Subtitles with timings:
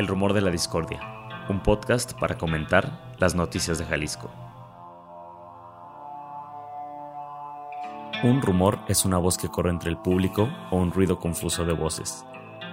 [0.00, 0.98] El Rumor de la Discordia,
[1.50, 4.30] un podcast para comentar las noticias de Jalisco.
[8.24, 11.74] Un rumor es una voz que corre entre el público o un ruido confuso de
[11.74, 12.24] voces.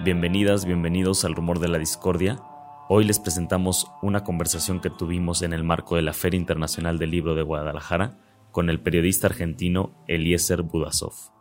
[0.06, 2.40] Bienvenidas, bienvenidos al Rumor de la Discordia.
[2.88, 7.12] Hoy les presentamos una conversación que tuvimos en el marco de la Feria Internacional del
[7.12, 8.20] Libro de Guadalajara
[8.54, 11.37] con el periodista argentino Eliezer Budasov.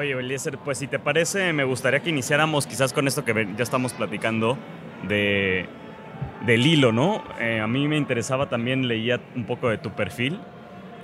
[0.00, 3.62] Oye, Eliezer, pues si te parece, me gustaría que iniciáramos quizás con esto que ya
[3.62, 4.56] estamos platicando
[5.06, 5.66] de,
[6.46, 7.22] del hilo, ¿no?
[7.38, 10.40] Eh, a mí me interesaba también, leía un poco de tu perfil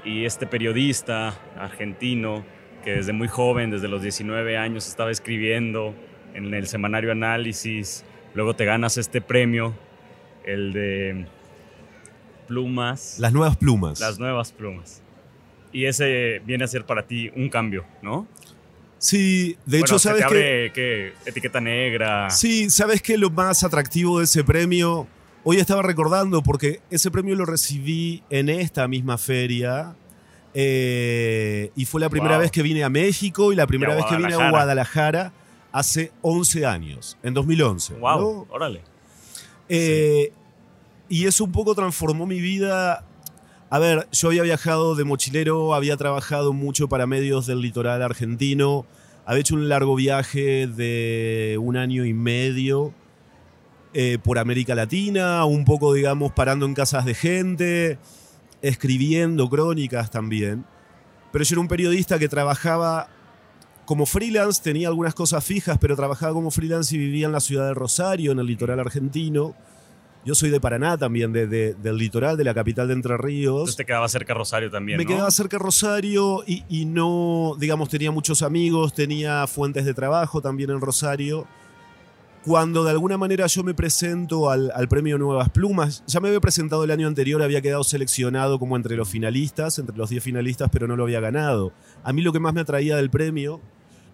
[0.03, 2.43] y este periodista argentino
[2.85, 5.95] que desde muy joven, desde los 19 años, estaba escribiendo
[6.33, 8.03] en el semanario Análisis,
[8.33, 9.75] luego te ganas este premio,
[10.47, 11.27] el de
[12.49, 13.19] plumas.
[13.19, 14.01] Las nuevas plumas.
[14.01, 15.03] Las nuevas plumas.
[15.71, 18.27] Y ese viene a ser para ti un cambio, ¿no?
[18.99, 21.13] Sí, de hecho, ¿sabes qué?
[21.25, 22.31] Etiqueta negra.
[22.31, 23.19] Sí, ¿sabes qué?
[23.19, 25.07] Lo más atractivo de ese premio,
[25.45, 29.95] hoy estaba recordando, porque ese premio lo recibí en esta misma feria.
[30.55, 34.17] Eh, y fue la primera vez que vine a México y la primera vez que
[34.17, 35.33] vine a Guadalajara
[35.71, 37.95] hace 11 años, en 2011.
[37.95, 38.47] ¡Wow!
[38.49, 38.81] Órale.
[39.69, 40.33] Eh,
[41.09, 43.05] y eso un poco transformó mi vida.
[43.69, 48.87] A ver, yo había viajado de mochilero, había trabajado mucho para medios del litoral argentino,
[49.25, 52.95] había hecho un largo viaje de un año y medio
[53.93, 57.99] eh, por América Latina, un poco, digamos, parando en casas de gente,
[58.63, 60.65] escribiendo crónicas también.
[61.33, 63.09] Pero yo era un periodista que trabajaba
[63.85, 67.67] como freelance, tenía algunas cosas fijas, pero trabajaba como freelance y vivía en la ciudad
[67.67, 69.57] de Rosario, en el litoral argentino.
[70.27, 73.61] Yo soy de Paraná también, de, del litoral, de la capital de Entre Ríos.
[73.61, 74.99] Entonces te quedaba cerca Rosario también.
[74.99, 80.43] Me quedaba cerca Rosario y, y, no, digamos, tenía muchos amigos, tenía fuentes de trabajo
[80.43, 81.47] también en Rosario.
[82.45, 86.41] Cuando de alguna manera yo me presento al, al, premio Nuevas Plumas, ya me había
[86.41, 90.69] presentado el año anterior, había quedado seleccionado como entre los finalistas, entre los 10 finalistas,
[90.73, 91.73] pero no lo había ganado.
[92.03, 93.61] A mí lo que más me atraía del premio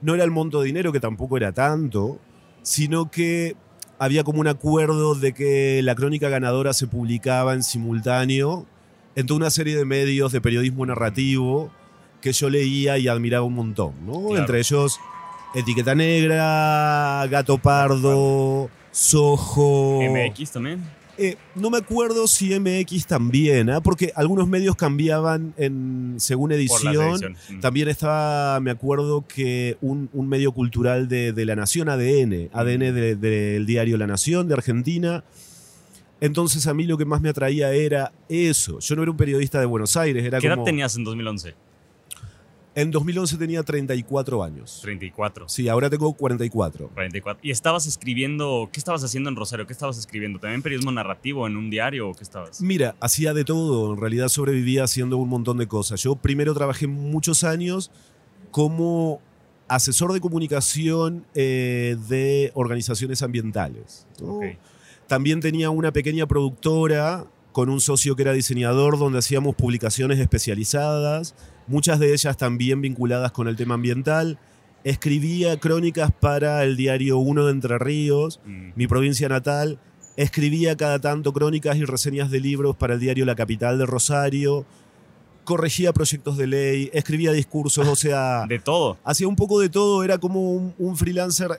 [0.02, 2.18] no era el monto de dinero, que tampoco era tanto,
[2.62, 3.56] sino que
[4.02, 8.66] había como un acuerdo de que la crónica ganadora se publicaba en simultáneo
[9.14, 11.70] en toda una serie de medios de periodismo narrativo
[12.20, 14.36] que yo leía y admiraba un montón, ¿no?
[14.36, 14.98] Entre ellos
[15.54, 20.00] Etiqueta Negra, Gato Pardo, Soho.
[20.02, 21.02] MX también.
[21.18, 23.80] Eh, no me acuerdo si MX también, ¿eh?
[23.82, 27.36] porque algunos medios cambiaban en, según edición.
[27.50, 27.60] Mm.
[27.60, 33.20] También estaba, me acuerdo que un, medio cultural de, La Nación, ADN, ADN mm.
[33.20, 35.22] del diario La Nación de Argentina.
[36.20, 38.78] Entonces a mí lo que más me atraía era eso.
[38.78, 40.24] Yo no era un periodista de Buenos Aires.
[40.24, 41.54] Era ¿Qué edad tenías en 2011?
[42.74, 44.80] En 2011 tenía 34 años.
[44.82, 45.48] 34.
[45.48, 46.88] Sí, ahora tengo 44.
[46.88, 47.40] 44.
[47.42, 49.66] ¿Y estabas escribiendo, qué estabas haciendo en Rosario?
[49.66, 50.38] ¿Qué estabas escribiendo?
[50.38, 52.62] ¿También periodismo narrativo en un diario o qué estabas?
[52.62, 53.92] Mira, hacía de todo.
[53.92, 56.02] En realidad sobrevivía haciendo un montón de cosas.
[56.02, 57.90] Yo primero trabajé muchos años
[58.50, 59.20] como
[59.68, 64.06] asesor de comunicación eh, de organizaciones ambientales.
[65.06, 71.34] También tenía una pequeña productora con un socio que era diseñador donde hacíamos publicaciones especializadas
[71.72, 74.38] muchas de ellas también vinculadas con el tema ambiental.
[74.84, 78.72] Escribía crónicas para el diario Uno de Entre Ríos, mm.
[78.76, 79.78] mi provincia natal.
[80.16, 84.66] Escribía cada tanto crónicas y reseñas de libros para el diario La Capital de Rosario.
[85.44, 88.44] Corregía proyectos de ley, escribía discursos, o sea...
[88.48, 88.98] De todo.
[89.02, 91.58] Hacía un poco de todo, era como un freelancer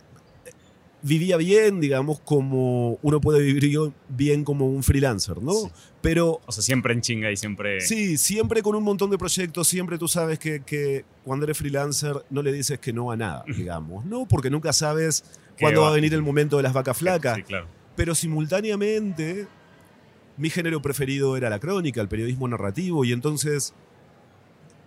[1.03, 5.53] vivía bien, digamos, como uno puede vivir bien como un freelancer, ¿no?
[6.01, 6.41] Pero...
[6.45, 7.81] O sea, siempre en chinga y siempre...
[7.81, 12.41] Sí, siempre con un montón de proyectos, siempre tú sabes que, cuando eres freelancer no
[12.41, 14.25] le dices que no a nada, digamos, ¿no?
[14.25, 15.25] Porque nunca sabes
[15.59, 15.89] cuándo va?
[15.89, 17.35] a venir el momento de las vacas flacas.
[17.35, 17.67] Sí, claro.
[17.95, 19.47] Pero simultáneamente,
[20.37, 23.73] mi género preferido era la crónica, el periodismo narrativo, y entonces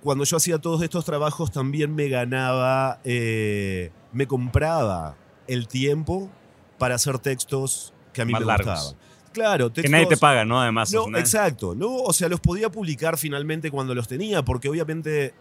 [0.03, 5.17] cuando yo hacía todos estos trabajos también me ganaba, eh, me compraba
[5.49, 6.31] el tiempo
[6.79, 8.97] para hacer textos que a mí me gustaban.
[9.33, 10.61] Claro, textos, que nadie te paga, ¿no?
[10.61, 10.93] Además.
[10.93, 11.95] No, exacto, ¿no?
[11.95, 15.35] O sea, los podía publicar finalmente cuando los tenía, porque obviamente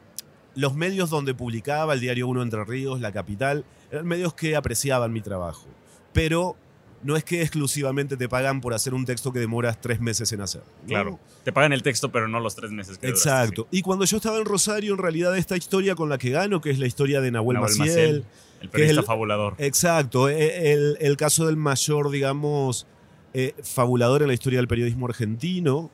[0.55, 5.13] los medios donde publicaba, el diario Uno Entre Ríos, La Capital, eran medios que apreciaban
[5.13, 5.67] mi trabajo.
[6.13, 6.55] Pero
[7.03, 10.41] no es que exclusivamente te pagan por hacer un texto que demoras tres meses en
[10.41, 10.63] hacer.
[10.87, 11.19] Claro.
[11.43, 13.67] Te pagan el texto, pero no los tres meses que Exacto.
[13.69, 16.71] y cuando yo estaba en Rosario, en realidad, esta historia con la que gano, que
[16.71, 18.25] es la historia de Nahuel, Maciel
[18.65, 19.55] el periodista fabulador.
[19.57, 22.87] Exacto, e, el, caso del mayor, digamos,
[23.33, 25.91] eh, fabulador en la historia del periodismo argentino.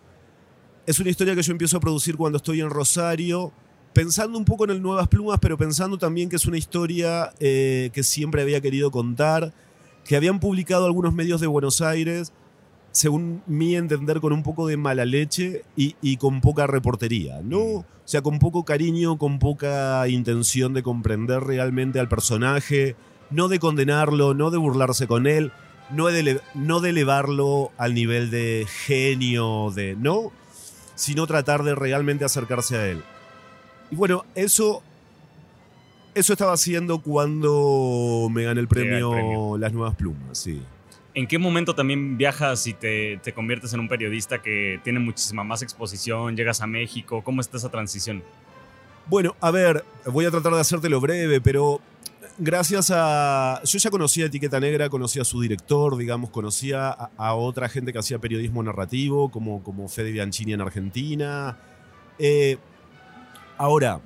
[0.85, 3.53] Es una historia que yo empiezo a producir cuando estoy en Rosario
[3.93, 7.89] pensando un poco en el Nuevas Plumas, pero pensando también que es una historia eh,
[7.93, 9.53] que siempre había querido contar,
[10.05, 12.31] que habían publicado algunos medios de Buenos Aires,
[12.91, 17.59] según mi entender, con un poco de mala leche y, y con poca reportería, ¿no?
[17.59, 17.77] Mm.
[17.77, 22.95] O sea, con poco cariño, con poca intención de comprender realmente al personaje,
[23.29, 25.51] no de condenarlo, no de burlarse con él,
[25.91, 30.31] no de, no de elevarlo al nivel de genio, de no,
[30.95, 33.01] sino tratar de realmente acercarse a él.
[33.89, 34.81] Y bueno, eso,
[36.15, 39.57] eso estaba haciendo cuando me gané el Llega el premio, premio.
[39.57, 40.61] Las Nuevas Plumas, sí.
[41.13, 45.43] ¿En qué momento también viajas y te, te conviertes en un periodista que tiene muchísima
[45.43, 46.37] más exposición?
[46.37, 47.21] ¿Llegas a México?
[47.23, 48.23] ¿Cómo está esa transición?
[49.07, 51.81] Bueno, a ver, voy a tratar de hacértelo breve, pero
[52.37, 53.61] gracias a...
[53.65, 57.99] Yo ya conocía Etiqueta Negra, conocía a su director, digamos, conocía a, otra gente que
[57.99, 61.57] hacía periodismo narrativo, como, como Fede Bianchini en Argentina.
[62.19, 62.57] Eh,
[63.57, 63.99] ahora,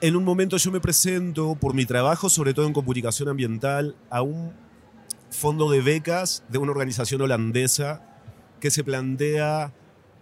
[0.00, 4.22] en un momento yo me presento por mi trabajo, sobre todo en comunicación ambiental, a
[4.22, 4.52] un
[5.34, 8.02] fondo de becas de una organización holandesa
[8.60, 9.72] que se plantea...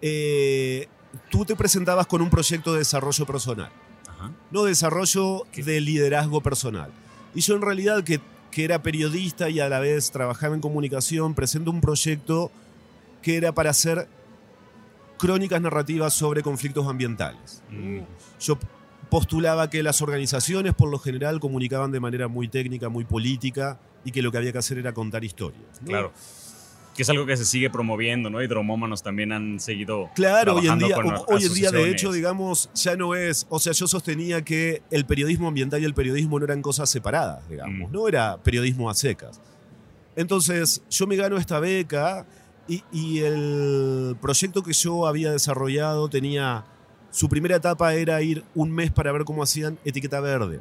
[0.01, 0.89] eh,
[1.31, 3.71] tú te presentabas con un proyecto de desarrollo personal,
[4.09, 4.33] Ajá.
[4.51, 5.63] no desarrollo ¿Qué?
[5.63, 6.91] de liderazgo personal.
[7.35, 8.21] Y yo en realidad, que,
[8.51, 12.51] que era periodista y a la vez trabajaba en comunicación, presento un proyecto
[13.21, 14.09] que era para hacer
[15.19, 17.63] crónicas narrativas sobre conflictos ambientales.
[17.71, 18.01] Mm.
[18.41, 18.59] Yo
[19.13, 24.11] postulaba que las organizaciones por lo general comunicaban de manera muy técnica, muy política, y
[24.11, 25.61] que lo que había que hacer era contar historias.
[25.83, 25.87] ¿no?
[25.87, 26.13] Claro.
[26.97, 28.41] Que es algo que se sigue promoviendo, ¿no?
[28.43, 30.09] Y dromómanos también han seguido.
[30.15, 33.59] Claro, hoy en día, con hoy en día de hecho, digamos, ya no es, o
[33.59, 37.91] sea, yo sostenía que el periodismo ambiental y el periodismo no eran cosas separadas, digamos,
[37.91, 37.93] Mm.
[37.93, 39.43] no era periodismo a secas.
[40.17, 42.25] Entonces, yo me gano esta beca
[42.67, 46.65] y, y el proyecto que yo había desarrollado tenía,
[47.13, 50.61] su primera etapa era ir un mes para ver cómo hacían Etiqueta Verde,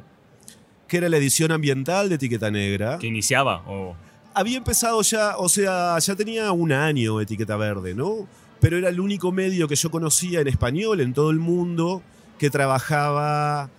[0.86, 3.64] que era la edición ambiental de Etiqueta Negra Que iniciaba.
[3.66, 3.96] O,
[4.34, 8.28] había empezado ya, o sea, ya tenía un año etiqueta verde, ¿no?
[8.60, 12.02] Pero era el único medio que yo conocía en español en todo el mundo
[12.38, 13.70] que trabajaba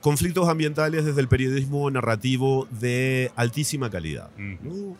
[0.00, 4.28] conflictos ambientales desde el periodismo narrativo de altísima calidad.
[4.36, 4.96] ¿no?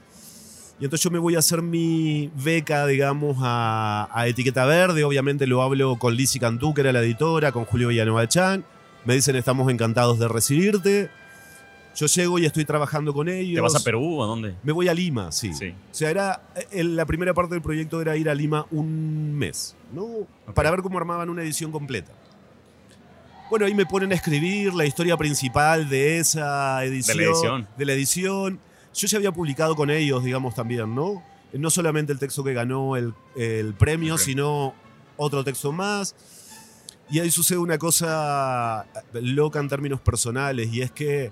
[0.82, 5.04] Y entonces yo me voy a hacer mi beca, digamos, a, a Etiqueta Verde.
[5.04, 8.64] Obviamente lo hablo con Lizzie Cantú, que era la editora, con Julio Villanueva Chan.
[9.04, 11.08] Me dicen, estamos encantados de recibirte.
[11.94, 13.54] Yo llego y estoy trabajando con ellos.
[13.54, 14.56] ¿Te vas a Perú o a dónde?
[14.64, 15.54] Me voy a Lima, sí.
[15.54, 15.68] Sí.
[15.68, 16.42] O sea, era,
[16.72, 20.26] la primera parte del proyecto era ir a Lima un mes, ¿no?
[20.52, 22.10] Para ver cómo armaban una edición completa.
[23.50, 27.20] Bueno, ahí me ponen a escribir la historia principal de esa edición.
[27.20, 27.68] edición.
[27.76, 28.71] De la edición.
[28.94, 31.22] Yo ya había publicado con ellos, digamos, también, ¿no?
[31.52, 34.74] No solamente el texto que ganó el, el premio, sino
[35.16, 36.14] otro texto más.
[37.10, 41.30] Y ahí sucede una cosa loca en términos personales, y es que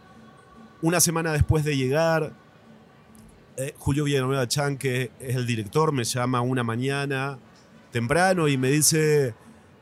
[0.83, 2.35] una semana después de llegar,
[3.57, 7.39] eh, Julio Villanueva Chan, que es el director, me llama una mañana
[7.93, 9.35] temprano y me dice,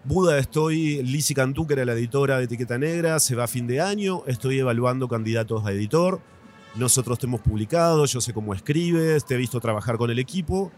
[0.05, 3.67] Buda, estoy, Lizzie Cantú, que era la editora de Etiqueta Negra, se va a fin
[3.67, 6.21] de año, estoy evaluando candidatos a editor,
[6.79, 10.71] nosotros te hemos publicado, yo sé cómo escribes, te he visto trabajar con el equipo,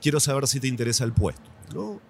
[0.00, 1.50] quiero saber si te interesa el puesto.
[1.74, 2.00] ¿no?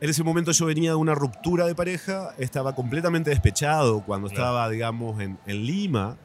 [0.00, 4.42] En ese momento yo venía de una ruptura de pareja, estaba completamente despechado cuando Claro.
[4.44, 6.16] estaba, digamos, en, en Lima.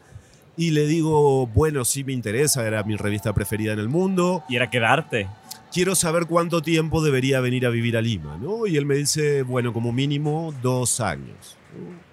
[0.59, 4.43] Y le digo, bueno, sí me interesa, era mi revista preferida en el mundo.
[4.49, 5.27] Y era quedarte.
[5.71, 8.65] Quiero saber cuánto tiempo debería venir a vivir a Lima, ¿no?
[8.65, 11.55] Y él me dice, bueno, como mínimo dos años.
[11.77, 12.06] ¿no?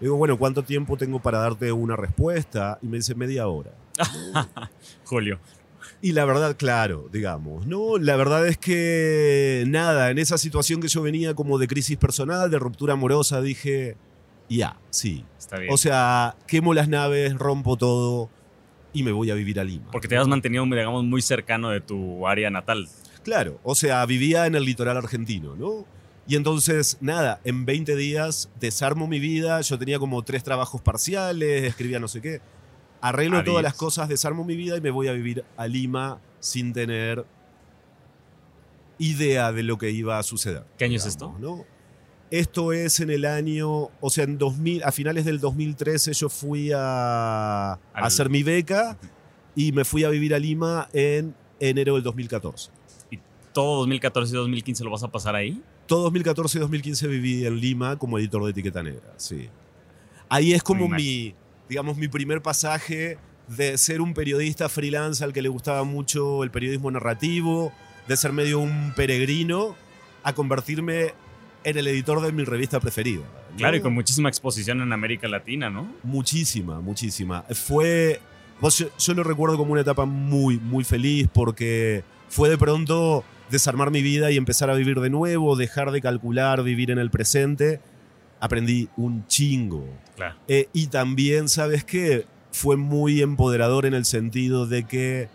[0.00, 2.78] Le digo, bueno, ¿cuánto tiempo tengo para darte una respuesta?
[2.82, 3.72] Y me dice, media hora.
[5.04, 5.40] Julio.
[6.00, 7.98] Y la verdad, claro, digamos, ¿no?
[7.98, 12.50] La verdad es que nada, en esa situación que yo venía como de crisis personal,
[12.50, 13.96] de ruptura amorosa, dije,
[14.48, 15.24] ya, sí.
[15.36, 15.72] Está bien.
[15.72, 18.30] O sea, quemo las naves, rompo todo
[18.92, 19.90] y me voy a vivir a Lima.
[19.90, 22.88] Porque te has mantenido, digamos, muy cercano de tu área natal.
[23.24, 25.84] Claro, o sea, vivía en el litoral argentino, ¿no?
[26.28, 31.64] Y entonces, nada, en 20 días desarmo mi vida, yo tenía como tres trabajos parciales,
[31.64, 32.42] escribía no sé qué,
[33.00, 36.74] arreglo todas las cosas, desarmo mi vida y me voy a vivir a Lima sin
[36.74, 37.24] tener
[38.98, 40.66] idea de lo que iba a suceder.
[40.76, 41.34] ¿Qué año es esto?
[41.40, 41.64] ¿no?
[42.30, 46.72] Esto es en el año, o sea, en 2000, a finales del 2013 yo fui
[46.74, 48.98] a, a hacer mi beca
[49.56, 52.70] y me fui a vivir a Lima en enero del 2014.
[53.54, 55.62] Todo 2014 y 2015 lo vas a pasar ahí.
[55.88, 59.48] Todo 2014 y 2015 viví en Lima como editor de Etiqueta Negra, sí.
[60.28, 61.34] Ahí es como mi,
[61.66, 63.16] digamos, mi primer pasaje
[63.48, 67.72] de ser un periodista freelance al que le gustaba mucho el periodismo narrativo,
[68.06, 69.76] de ser medio un peregrino,
[70.22, 71.14] a convertirme
[71.64, 73.22] en el editor de mi revista preferida.
[73.52, 73.56] ¿no?
[73.56, 75.90] Claro, y con muchísima exposición en América Latina, ¿no?
[76.02, 77.44] Muchísima, muchísima.
[77.54, 78.20] Fue.
[78.60, 83.90] yo, yo lo recuerdo como una etapa muy, muy feliz porque fue de pronto desarmar
[83.90, 87.80] mi vida y empezar a vivir de nuevo, dejar de calcular, vivir en el presente.
[88.40, 89.84] Aprendí un chingo.
[90.16, 90.36] Claro.
[90.48, 92.26] Eh, y también, ¿sabes qué?
[92.52, 95.28] Fue muy empoderador en el sentido de que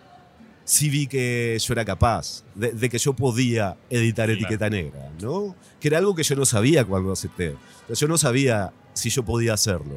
[0.66, 4.40] sí vi que yo era capaz, de, de que yo podía editar Claro.
[4.40, 5.56] etiqueta negra, ¿no?
[5.82, 7.56] Que era algo que yo no sabía cuando acepté.
[7.94, 9.96] Yo no sabía si yo podía hacerlo.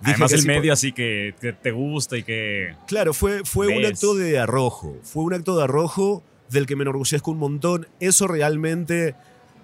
[0.00, 2.74] Dije Además el medio así que, que te gusta y que...
[2.86, 4.96] Claro, fue, fue un acto de arrojo.
[5.02, 7.88] Fue un acto de arrojo del que me enorgullezco un montón.
[8.00, 9.14] Eso realmente,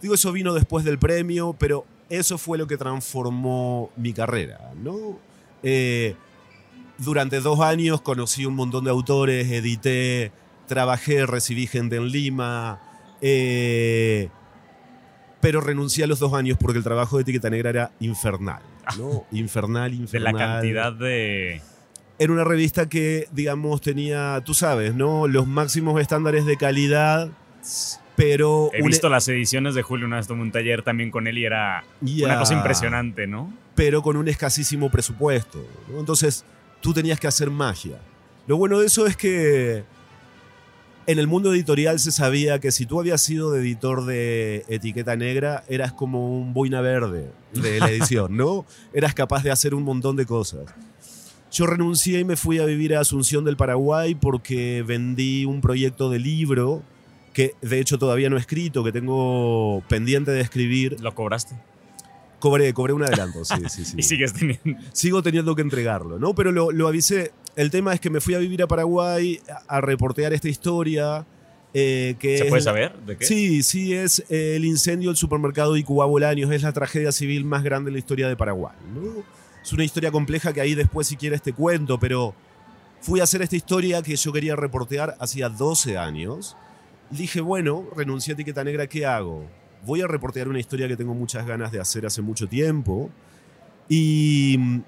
[0.00, 5.18] digo, eso vino después del premio, pero eso fue lo que transformó mi carrera, ¿no?
[5.62, 6.14] Eh,
[6.98, 10.32] durante dos años conocí un montón de autores, edité,
[10.66, 12.80] trabajé, recibí gente en Lima,
[13.20, 14.28] eh,
[15.40, 18.62] pero renuncié a los dos años porque el trabajo de etiqueta negra era infernal,
[18.98, 19.24] ¿no?
[19.32, 21.60] Infernal, De infernal la cantidad de...
[22.22, 25.26] era una revista que, digamos, tenía, tú sabes, ¿no?
[25.26, 27.30] Los máximos estándares de calidad,
[28.14, 28.70] pero...
[28.72, 31.44] He visto las ediciones de Julio, una vez tomé un taller también con él y
[31.44, 33.52] era una cosa impresionante, ¿no?
[33.74, 35.66] Pero con un escasísimo presupuesto.
[35.90, 35.98] ¿no?
[35.98, 36.44] Entonces,
[36.80, 37.98] tú tenías que hacer magia.
[38.46, 39.82] Lo bueno de eso es que
[41.06, 45.16] en el mundo editorial se sabía que si tú habías sido de editor de etiqueta
[45.16, 48.64] negra, eras como un boina verde de la edición, ¿no?
[48.92, 50.72] Eras capaz de hacer un montón de cosas.
[51.52, 56.08] Yo renuncié y me fui a vivir a Asunción del Paraguay porque vendí un proyecto
[56.10, 56.82] de libro
[57.34, 61.00] que de hecho todavía no he escrito, que tengo pendiente de escribir.
[61.00, 61.54] Lo cobraste.
[62.40, 63.94] Cobré, cobré un adelanto, sí, sí, sí.
[63.98, 64.62] Y sigues teniendo...
[64.92, 66.34] Sigo teniendo que entregarlo, ¿no?
[66.34, 67.32] Pero lo, lo avisé.
[67.54, 71.24] El tema es que me fui a vivir a Paraguay a, a reportear esta historia.
[71.74, 73.24] eh, que ¿Se puede saber de qué?
[73.26, 76.50] Sí, sí, es eh, el incendio del supermercado Icubá Bolaños.
[76.50, 78.74] Es la tragedia civil más grande de la historia de Paraguay.
[78.94, 79.22] ¿no?
[79.62, 82.34] Es una historia compleja que ahí después, si quieres, te cuento, pero
[83.00, 86.56] fui a hacer esta historia que yo quería reportear hacía 12 años.
[87.10, 89.46] Dije, bueno, renuncié a Etiqueta Negra, ¿qué hago?
[89.86, 93.10] Voy a reportear una historia que tengo muchas ganas de hacer hace mucho tiempo.
[93.88, 94.80] Y mm,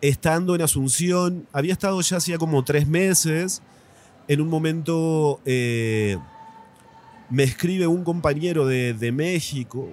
[0.00, 3.62] estando en Asunción, había estado ya hacía como tres meses.
[4.28, 6.18] En un momento eh,
[7.30, 9.88] me escribe un compañero de, de México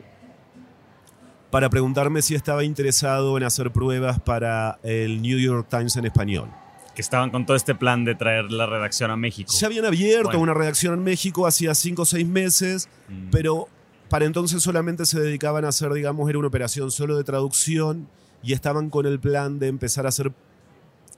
[1.52, 6.50] para preguntarme si estaba interesado en hacer pruebas para el New York Times en español.
[6.96, 9.52] Que estaban con todo este plan de traer la redacción a México.
[9.60, 10.42] Ya habían abierto Bueno.
[10.44, 13.30] una redacción en México hacía cinco o seis meses, Mm.
[13.32, 13.68] pero
[14.10, 18.08] para entonces solamente se dedicaban a hacer, digamos, era una operación solo de traducción
[18.44, 20.32] y estaban con el plan de empezar a hacer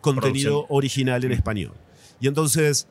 [0.02, 0.78] contenido Producción.
[0.78, 1.74] original en español.
[2.20, 2.88] Y entonces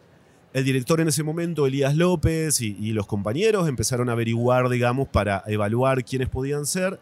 [0.53, 5.09] el director en ese momento, Elías López, y, y los compañeros empezaron a averiguar, digamos,
[5.09, 6.99] para evaluar quiénes podían ser.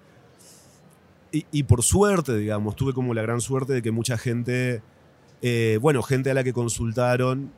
[1.33, 4.83] Y, y por suerte, digamos, tuve como la gran suerte de que mucha gente,
[5.43, 7.53] eh, bueno, gente a la que consultaron,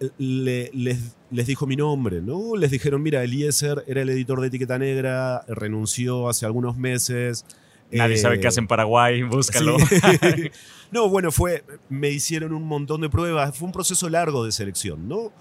[0.00, 2.56] eh, le- les, les dijo mi nombre, ¿no?
[2.56, 7.44] Les dijeron, mira, Eliezer era el editor de Etiqueta Negra, renunció hace algunos meses.
[7.92, 9.76] Nadie eh, sabe qué hace en Paraguay, búscalo.
[9.78, 10.50] Sí.
[10.90, 11.64] no, bueno, fue.
[11.88, 13.56] Me hicieron un montón de pruebas.
[13.56, 15.32] Fue un proceso largo de selección, ¿no?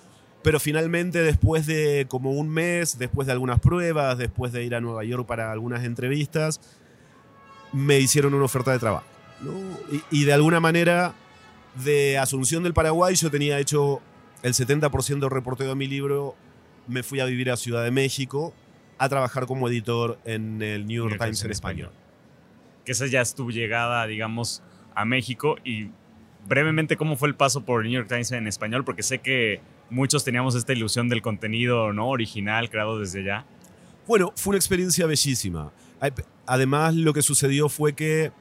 [0.41, 4.81] Pero finalmente, después de como un mes, después de algunas pruebas, después de ir a
[4.81, 6.59] Nueva York para algunas entrevistas,
[7.73, 9.05] me hicieron una oferta de trabajo.
[9.41, 9.51] ¿no?
[9.91, 11.13] Y, y de alguna manera,
[11.75, 14.01] de Asunción del Paraguay, yo tenía hecho
[14.43, 16.35] el 70% del reporteo de mi libro.
[16.87, 18.53] Me fui a vivir a Ciudad de México
[18.97, 21.91] a trabajar como editor en el New York Times en español.
[22.85, 24.61] que esa ya es tu llegada, digamos,
[24.93, 25.55] a México.
[25.63, 25.89] Y
[26.47, 28.83] brevemente, ¿cómo fue el paso por New York Times en español?
[28.83, 33.45] Porque sé que muchos teníamos esta ilusión del contenido no original creado desde allá.
[34.05, 35.71] Bueno, fue una experiencia bellísima.
[36.49, 38.31] Además, lo que sucedió fue que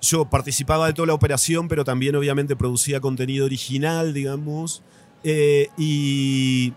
[0.00, 4.84] yo participaba de toda la operación, pero también obviamente producía contenido original, digamos.
[5.24, 6.72] Eh, y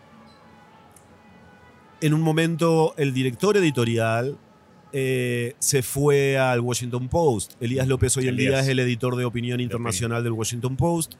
[2.01, 4.39] en un momento el director editorial
[4.93, 7.53] eh, se fue al Washington Post.
[7.61, 11.13] Elías López hoy en día es el editor de opinión internacional del Washington Post.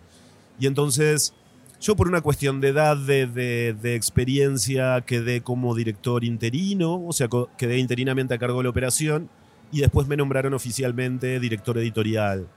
[0.60, 1.36] Y entonces
[1.79, 7.13] yo por una cuestión de edad, de, de- de experiencia, quedé como director interino, o
[7.13, 9.29] sea, quedé interinamente a cargo de la operación
[9.72, 12.48] y después me nombraron oficialmente director editorial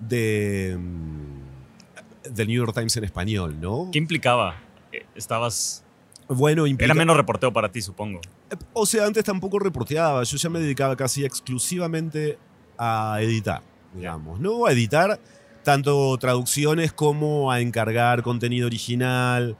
[0.00, 3.88] de, mm, del New York Times en español, ¿no?
[3.92, 4.56] ¿Qué implicaba?
[4.92, 5.84] Eh, Estabas...
[6.28, 8.20] Bueno, implica- Era menos reporteo para ti, supongo.
[8.74, 12.38] O sea, antes tampoco reporteaba, yo ya me dedicaba casi exclusivamente
[12.76, 13.62] a editar,
[13.94, 14.66] digamos, ¿no?
[14.66, 15.18] A editar
[15.68, 19.54] tanto traducciones como a encargar contenido original.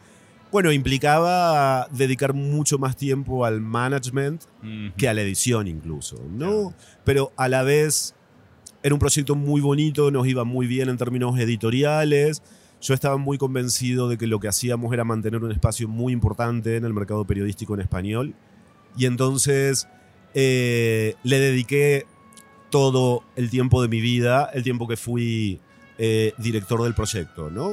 [0.50, 4.44] Bueno, implicaba dedicar mucho más tiempo al management
[4.96, 6.72] que a la edición incluso, ¿no?
[7.04, 8.14] Pero a la vez
[8.82, 12.42] era un proyecto muy bonito, nos iba muy bien en términos editoriales.
[12.80, 16.76] Yo estaba muy convencido de que lo que hacíamos era mantener un espacio muy importante
[16.76, 18.34] en el mercado periodístico en español.
[18.96, 19.88] Y entonces
[20.32, 22.06] eh, le dediqué
[22.70, 25.60] todo el tiempo de mi vida, el tiempo que fui
[25.98, 27.72] eh, director del proyecto, ¿no?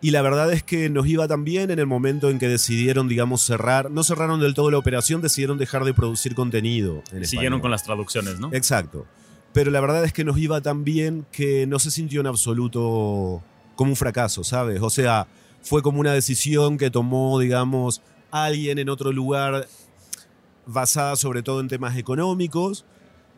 [0.00, 3.08] Y la verdad es que nos iba tan bien en el momento en que decidieron,
[3.08, 3.90] digamos, cerrar.
[3.90, 7.02] No cerraron del todo la operación, decidieron dejar de producir contenido.
[7.10, 7.60] En Siguieron español.
[7.62, 8.50] con las traducciones, ¿no?
[8.52, 9.06] Exacto.
[9.54, 13.42] Pero la verdad es que nos iba tan bien que no se sintió en absoluto
[13.76, 14.82] como un fracaso, ¿sabes?
[14.82, 15.26] O sea,
[15.62, 19.66] fue como una decisión que tomó, digamos, alguien en otro lugar
[20.66, 22.84] basada sobre todo en temas económicos,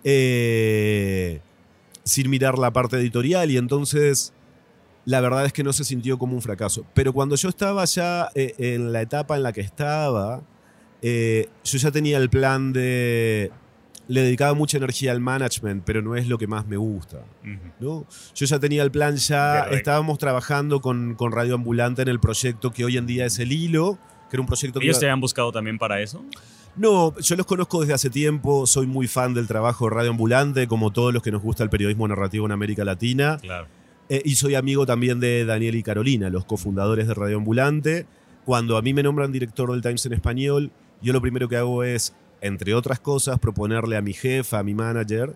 [0.04, 1.40] eh,
[2.06, 4.32] sin mirar la parte editorial y entonces
[5.04, 6.86] la verdad es que no se sintió como un fracaso.
[6.94, 10.42] Pero cuando yo estaba ya eh, en la etapa en la que estaba,
[11.02, 13.50] eh, yo ya tenía el plan de...
[14.08, 17.24] Le dedicaba mucha energía al management, pero no es lo que más me gusta.
[17.80, 18.06] ¿no?
[18.34, 19.76] Yo ya tenía el plan, ya Correcto.
[19.76, 23.50] estábamos trabajando con, con Radio Ambulante en el proyecto que hoy en día es el
[23.50, 23.98] Hilo,
[24.30, 24.86] que era un proyecto que...
[24.86, 26.24] ¿Ellos te habían buscado también para eso?
[26.76, 30.68] No, yo los conozco desde hace tiempo, soy muy fan del trabajo de Radio Ambulante,
[30.68, 33.38] como todos los que nos gusta el periodismo narrativo en América Latina.
[33.40, 33.66] Claro.
[34.08, 38.06] Eh, y soy amigo también de Daniel y Carolina, los cofundadores de Radio Ambulante.
[38.44, 40.70] Cuando a mí me nombran director del Times en español,
[41.02, 44.74] yo lo primero que hago es, entre otras cosas, proponerle a mi jefa, a mi
[44.74, 45.34] manager,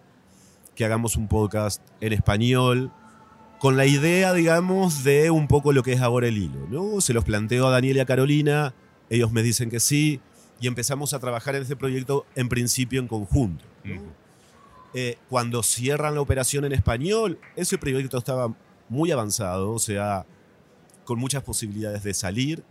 [0.74, 2.92] que hagamos un podcast en español,
[3.58, 6.66] con la idea, digamos, de un poco lo que es ahora el hilo.
[6.70, 7.00] ¿no?
[7.00, 8.74] Se los planteo a Daniel y a Carolina,
[9.10, 10.20] ellos me dicen que sí,
[10.60, 13.64] y empezamos a trabajar en este proyecto en principio en conjunto.
[14.92, 18.54] Eh, cuando cierran la operación en español, ese proyecto estaba
[18.88, 20.26] muy avanzado, o sea,
[21.04, 22.64] con muchas posibilidades de salir,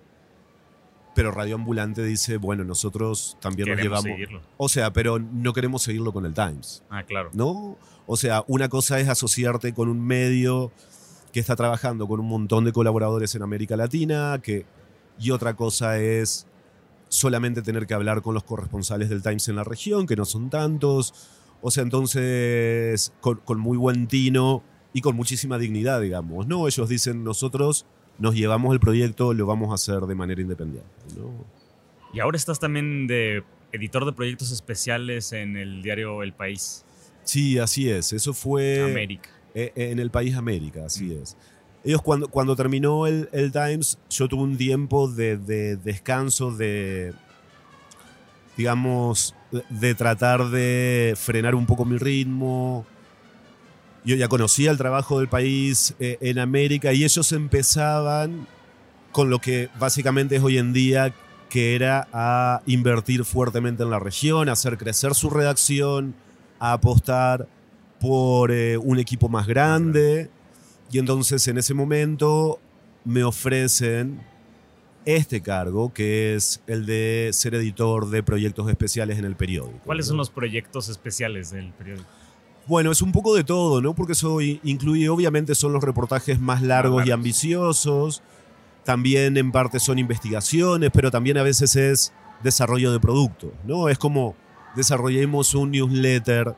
[1.15, 4.03] pero Radio Ambulante dice, bueno, nosotros también nos llevamos...
[4.03, 4.41] seguirlo.
[4.57, 7.29] O sea, pero no queremos seguirlo con el Times, Ah, claro.
[7.33, 7.77] ¿no?
[8.05, 10.71] O sea, una cosa es asociarte con un medio
[11.31, 14.65] que está trabajando con un montón de colaboradores en América Latina, que,
[15.19, 16.47] y otra cosa es
[17.09, 20.49] solamente tener que hablar con los corresponsales del Times en la región, que no son
[20.49, 21.13] tantos.
[21.61, 26.67] O sea, entonces, con, con muy buen tino y con muchísima dignidad, digamos, ¿no?
[26.67, 27.85] Ellos dicen, nosotros
[28.17, 31.31] nos llevamos el proyecto, lo vamos a hacer de manera independiente, ¿no?
[32.13, 36.85] Y ahora estás también de editor de proyectos especiales en el diario El País,
[37.23, 38.11] Sí, así es.
[38.13, 39.29] Eso fue América.
[39.53, 41.21] eh, en el país América, así Mm.
[41.21, 41.37] es.
[41.83, 47.13] Ellos cuando, cuando terminó el, el Times, yo tuve un tiempo de, de descanso, de,
[48.57, 49.33] digamos,
[49.69, 52.85] de, tratar de frenar un poco mi ritmo.
[54.03, 58.47] Yo ya conocía el trabajo del país eh, en América y ellos empezaban
[59.11, 61.13] con lo que básicamente es hoy en día,
[61.49, 66.13] que era a invertir fuertemente en la región, a hacer crecer su redacción,
[66.59, 67.47] a apostar
[67.99, 70.29] por eh, un equipo más grande.
[70.91, 72.59] Y entonces en ese momento
[73.05, 74.21] me ofrecen
[75.05, 79.79] este cargo, que es el de ser editor de proyectos especiales en el periódico.
[79.85, 80.09] ¿Cuáles ¿no?
[80.09, 82.07] son los proyectos especiales del periódico?
[82.67, 83.95] Bueno, es un poco de todo, ¿no?
[83.95, 88.21] Porque eso incluye, obviamente, son los reportajes más largos y ambiciosos.
[88.83, 93.89] También en parte son investigaciones, pero también a veces es desarrollo de productos, ¿no?
[93.89, 94.35] Es como
[94.75, 96.55] desarrollemos un newsletter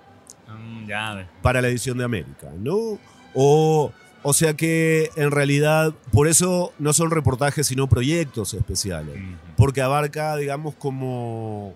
[0.58, 3.00] Mm, ya, para la edición de América, ¿no?
[3.34, 3.92] O,
[4.24, 9.16] o sea que en realidad, por eso no son reportajes, sino proyectos especiales.
[9.58, 11.74] Porque abarca, digamos, como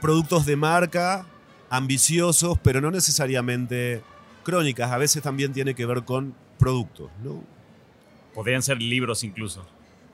[0.00, 1.26] productos de marca,
[1.70, 4.02] ambiciosos, pero no necesariamente
[4.42, 4.90] crónicas.
[4.90, 7.42] A veces también tiene que ver con productos, ¿no?
[8.34, 9.64] Podrían ser libros incluso.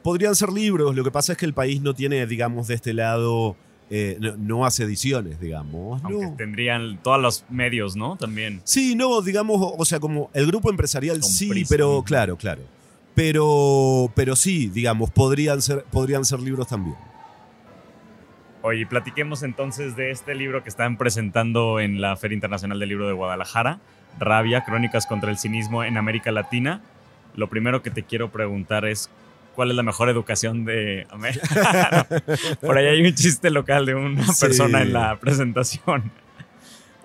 [0.02, 2.92] Podrían ser libros, lo que pasa es que el país no tiene, digamos, de este
[2.94, 3.56] lado,
[3.92, 6.00] eh, no, hace ediciones, digamos.
[6.04, 6.36] Aunque ¿no?
[6.36, 8.16] tendrían todos los medios, ¿no?
[8.16, 8.60] También.
[8.62, 12.62] Sí, no, digamos, o sea, como el grupo empresarial Con sí, prisa, pero claro, claro.
[13.16, 16.96] Pero, pero sí, digamos, podrían ser, podrían ser libros también.
[18.62, 23.08] Oye, platiquemos entonces de este libro que están presentando en la Feria Internacional del Libro
[23.08, 23.80] de Guadalajara,
[24.18, 26.82] Rabia, Crónicas contra el Cinismo en América Latina.
[27.34, 29.10] Lo primero que te quiero preguntar es,
[29.54, 32.06] ¿cuál es la mejor educación de América?
[32.60, 34.46] Por ahí hay un chiste local de una Sí.
[34.46, 36.10] persona en la presentación.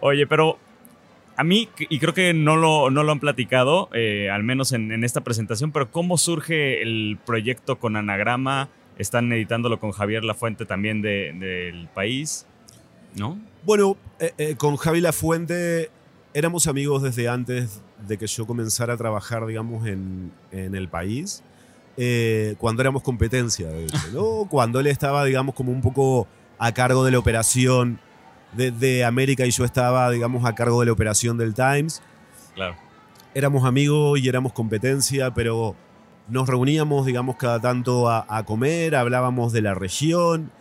[0.02, 0.58] Oye, pero
[1.38, 4.92] a mí, y creo que no lo, no lo han platicado, eh, al menos en,
[4.92, 8.70] en esta presentación, pero ¿cómo surge el proyecto con Anagrama?
[8.98, 12.46] Están editándolo con Javier Lafuente también de- del país,
[13.16, 13.38] ¿no?
[13.64, 15.90] Bueno, eh, eh, con Javi Lafuente
[16.34, 21.44] éramos amigos desde antes de que yo comenzara a trabajar, digamos, en, en el país.
[21.98, 24.46] Eh, cuando éramos competencia, de hecho, ¿no?
[24.50, 26.28] Cuando él estaba, digamos, como un poco
[26.58, 28.00] a cargo de la operación
[28.54, 32.02] de, de América y yo estaba, digamos, a cargo de la operación del Times.
[32.54, 32.76] Claro.
[33.34, 35.76] Éramos amigos y éramos competencia, pero
[36.28, 40.52] nos reuníamos, digamos, cada tanto a, a comer, hablábamos de la región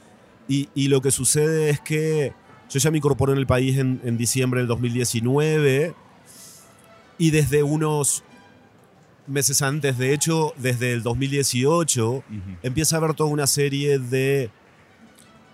[0.48, 2.32] y, y lo que sucede es que
[2.70, 5.94] yo ya me incorporé en el país en, en diciembre del 2019
[7.18, 8.24] y desde unos
[9.26, 12.24] meses antes, de hecho, desde el 2018, Ujú.
[12.62, 14.50] empieza a haber toda una serie de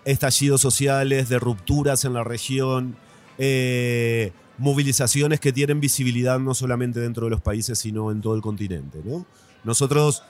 [0.04, 2.96] estallidos sociales, de rupturas en la región,
[3.38, 8.42] eh, movilizaciones que tienen visibilidad no solamente dentro de los países, sino en todo el
[8.42, 9.00] continente.
[9.04, 9.24] ¿no?
[9.64, 10.22] Nosotros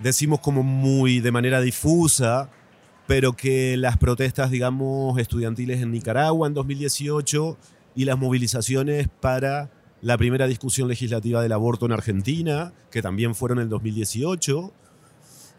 [0.00, 2.50] decimos como muy de manera difusa,
[3.06, 7.58] pero que las protestas, digamos, estudiantiles en Nicaragua en 2018
[7.96, 9.70] y las movilizaciones para
[10.02, 14.72] la primera discusión legislativa del aborto en Argentina, que también fueron en el 2018,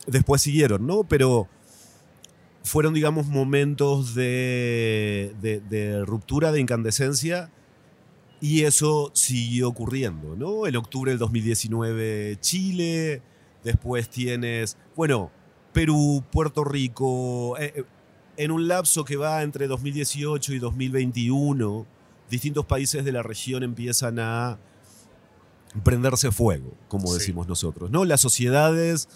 [0.08, 1.06] después siguieron, ¿no?
[1.06, 1.48] Pero
[2.62, 5.34] fueron, digamos, momentos de,
[6.06, 7.52] ruptura, de incandescencia,
[8.42, 10.68] y eso siguió ocurriendo, ¿no?
[10.68, 13.22] En octubre del 2019 Chile,
[13.64, 15.32] después tienes, bueno,
[15.72, 17.84] Perú, Puerto Rico, eh, eh,
[18.36, 21.86] en un lapso que va entre 2018 y 2021,
[22.34, 24.58] distintos países de la región empiezan a
[25.84, 27.20] prenderse fuego, como Sí.
[27.20, 28.06] decimos nosotros, ¿no?
[28.06, 29.08] Las sociedades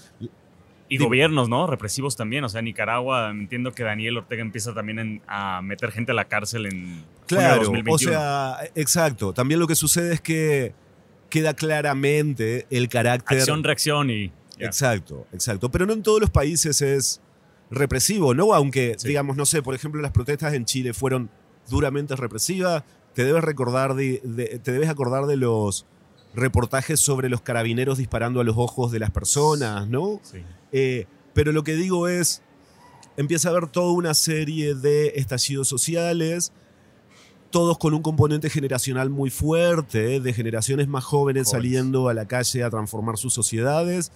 [0.89, 1.67] Y gobiernos, ¿no?
[1.67, 2.45] Represivos también.
[2.45, 6.25] O sea, Nicaragua, entiendo que Daniel Ortega empieza también en- a meter gente a la
[6.29, 7.93] cárcel en junio de Claro, 2021.
[7.93, 9.33] o sea, exacto.
[9.33, 10.73] También lo que sucede es que
[11.29, 13.39] queda claramente el carácter.
[13.39, 14.31] Acción, reacción y.
[14.59, 15.69] Exacto, exacto.
[15.69, 17.19] Pero no en todos los países es
[17.69, 18.53] represivo, ¿no?
[18.53, 19.09] Aunque, Sí.
[19.09, 21.29] digamos, no sé, por ejemplo, las protestas en Chile fueron
[21.69, 22.83] duramente represivas.
[23.17, 25.87] Te debes recordar de, de- te debes acordar de los
[26.35, 30.19] reportajes sobre los carabineros disparando a los ojos de las personas, ¿no?
[30.21, 30.43] Sí.
[30.71, 32.43] Eh, pero lo que digo es,
[33.17, 36.51] empieza a haber toda una serie de estallidos sociales,
[37.49, 41.71] todos con un componente generacional muy fuerte, de generaciones más jóvenes Jóvenes.
[41.71, 44.11] saliendo a la calle a transformar sus sociedades.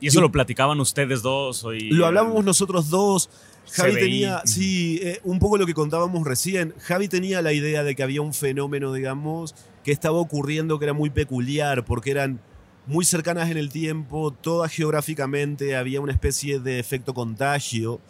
[0.00, 1.62] ¿Y eso Y- lo platicaban ustedes dos?
[1.62, 3.30] o y- Lo hablábamos nosotros dos.
[3.72, 4.00] Javi CBI.
[4.00, 6.74] tenía, sí, eh, un poco lo que contábamos recién.
[6.80, 9.54] Javi tenía la idea de que había un fenómeno, digamos,
[9.84, 12.40] que estaba ocurriendo que era muy peculiar, porque eran
[12.86, 18.00] muy cercanas en el tiempo, todas geográficamente, había una especie de efecto contagio.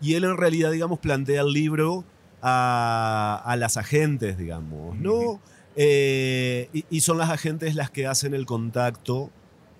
[0.00, 2.04] Y él en realidad, digamos, plantea el libro
[2.42, 5.40] a, a las agentes, digamos, ¿no?
[5.76, 9.30] Eh, y, y son las agentes las que hacen el contacto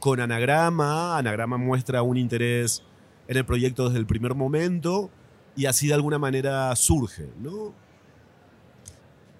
[0.00, 1.18] con Anagrama.
[1.18, 2.82] Anagrama muestra un interés
[3.28, 5.10] en el proyecto desde el primer momento
[5.56, 7.72] y así de alguna manera surge, ¿no?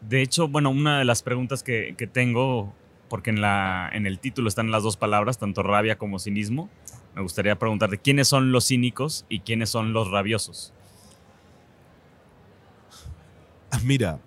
[0.00, 2.72] De hecho, bueno, una de las preguntas que, que tengo,
[3.08, 6.68] porque en, la, en el título están las dos palabras, tanto rabia como cinismo,
[7.14, 10.72] me gustaría preguntarte quiénes son los cínicos y quiénes son los rabiosos.
[13.70, 14.20] Ah, Mira,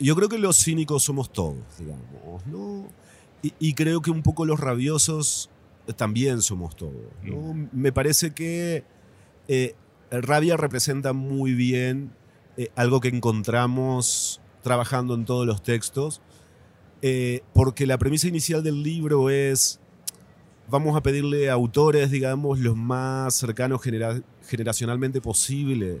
[0.00, 2.88] yo creo que los cínicos somos todos, digamos, ¿no?
[3.42, 5.50] Y, y creo que un poco los rabiosos
[5.96, 7.68] también somos todos, ¿no?
[7.72, 8.84] Me parece que
[9.48, 9.74] eh,
[10.10, 12.12] rabia representa muy bien
[12.56, 16.20] eh, algo que encontramos trabajando en todos los textos,
[17.00, 19.80] eh, porque la premisa inicial del libro es,
[20.68, 26.00] vamos a pedirle a autores, digamos, los más cercanos genera- generacionalmente posible,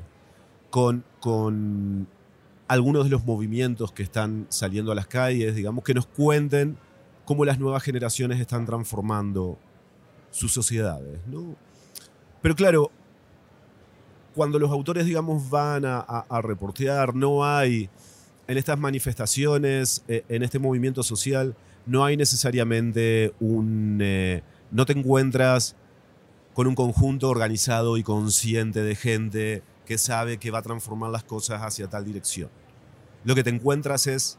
[0.70, 2.06] con, con
[2.66, 6.76] algunos de los movimientos que están saliendo a las calles, digamos, que nos cuenten
[7.24, 9.58] cómo las nuevas generaciones están transformando
[10.30, 11.56] sus sociedades, ¿no?
[12.42, 12.90] Pero claro,
[14.34, 17.90] cuando los autores, digamos, van a, reportear, no hay
[18.46, 23.98] en estas manifestaciones, eh, en este movimiento social, no hay necesariamente un...
[24.00, 25.74] eh, no te encuentras
[26.54, 31.24] con un conjunto organizado y consciente de gente que sabe que va a transformar las
[31.24, 32.50] cosas hacia tal dirección.
[33.24, 34.38] Lo que te encuentras es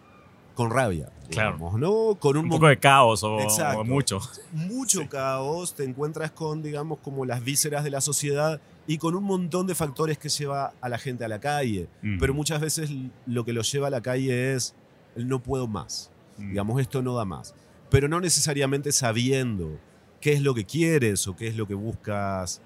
[0.60, 1.54] con rabia, Claro.
[1.56, 2.16] digamos, ¿no?
[2.20, 3.80] Con un, Un poco de caos o, Exacto.
[3.80, 4.20] o mucho.
[4.52, 5.08] mucho Sí.
[5.08, 9.68] caos, te encuentras con, digamos, como las vísceras de la sociedad y con un montón
[9.68, 11.88] de factores que lleva a la gente a la calle.
[12.02, 12.20] Mm.
[12.20, 12.90] Pero muchas veces
[13.26, 14.76] lo que lo lleva a la calle es
[15.16, 16.12] el no puedo más.
[16.38, 16.50] Mm.
[16.50, 17.56] Digamos, esto no da más.
[17.90, 19.80] Pero no necesariamente sabiendo
[20.20, 22.60] qué es lo que quieres o qué es lo que buscas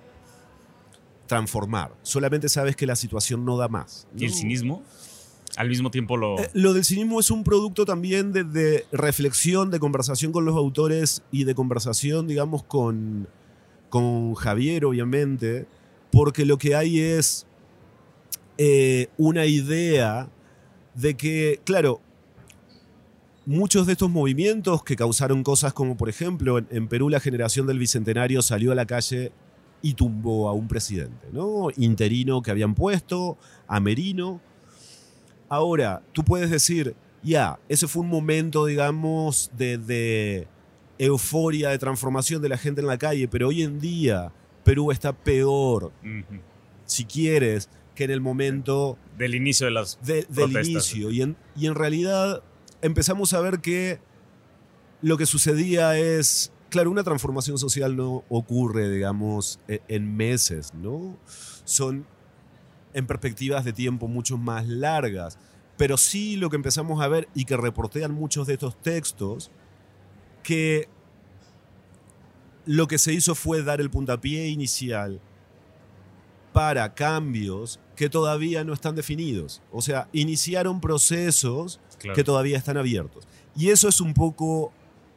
[1.27, 1.91] transformar.
[2.01, 4.07] Solamente sabes que la situación no da más.
[4.17, 4.81] ¿Y el cinismo?
[5.55, 6.39] Al mismo tiempo lo...
[6.39, 11.23] Eh, Lo del cinismo es un producto también de, reflexión, de conversación con los autores
[11.31, 13.27] y de conversación, digamos, con,
[13.89, 15.67] con Javier, obviamente,
[16.11, 17.45] porque lo que hay es
[18.57, 20.27] eh, una idea
[20.95, 22.01] de que, claro,
[23.45, 27.67] muchos de estos movimientos que causaron cosas como, por ejemplo, en, en Perú la generación
[27.67, 29.31] del Bicentenario salió a la calle
[29.83, 31.67] y tumbó a un presidente, ¿no?
[31.75, 33.37] Interino que habían puesto,
[33.67, 34.41] a Merino.
[35.53, 40.47] Ahora, tú puedes decir, ya, ese fue un momento, digamos, de, de
[40.97, 44.31] euforia, de transformación de la gente en la calle, pero hoy en día
[44.63, 45.91] Perú está peor,
[46.85, 51.11] si quieres, que en el momento Del inicio de las de- del inicio.
[51.11, 52.41] Y en, y en realidad
[52.81, 53.99] empezamos a ver que
[55.01, 61.17] lo que sucedía es, claro, una transformación social no ocurre, digamos, e- en meses, ¿no?
[61.65, 62.05] Son
[62.93, 65.37] en perspectivas de tiempo mucho más largas.
[65.77, 69.49] Pero sí lo que empezamos a ver y que reportean muchos de estos textos,
[70.43, 70.87] que
[72.65, 75.19] lo que se hizo fue dar el puntapié inicial
[76.53, 79.61] para cambios que todavía no están definidos.
[79.71, 82.15] O sea, iniciaron procesos Claro.
[82.15, 83.25] que todavía están abiertos.
[83.55, 84.71] Y eso es un poco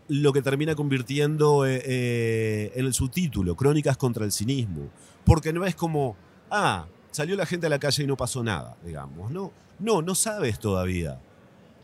[0.09, 4.89] lo que termina convirtiendo eh, eh, en el subtítulo, Crónicas contra el cinismo.
[5.25, 6.17] Porque no es como,
[6.51, 6.87] ah,
[7.17, 9.31] salió la gente a la calle y no pasó nada, digamos.
[9.31, 11.19] No, no, no sabes todavía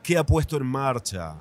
[0.03, 1.37] qué ha puesto en marcha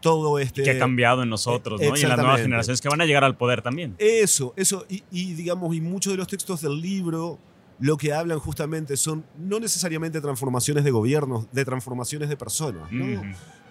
[0.00, 0.62] todo este...
[0.62, 1.96] que ha cambiado en nosotros, ¿no?
[1.96, 3.96] Y en las nuevas generaciones que van a llegar al poder también.
[3.98, 7.40] Eso, eso, y, y, digamos, y muchos de los textos del libro
[7.80, 13.22] lo que hablan justamente son no necesariamente transformaciones de gobiernos, de transformaciones de personas, ¿no?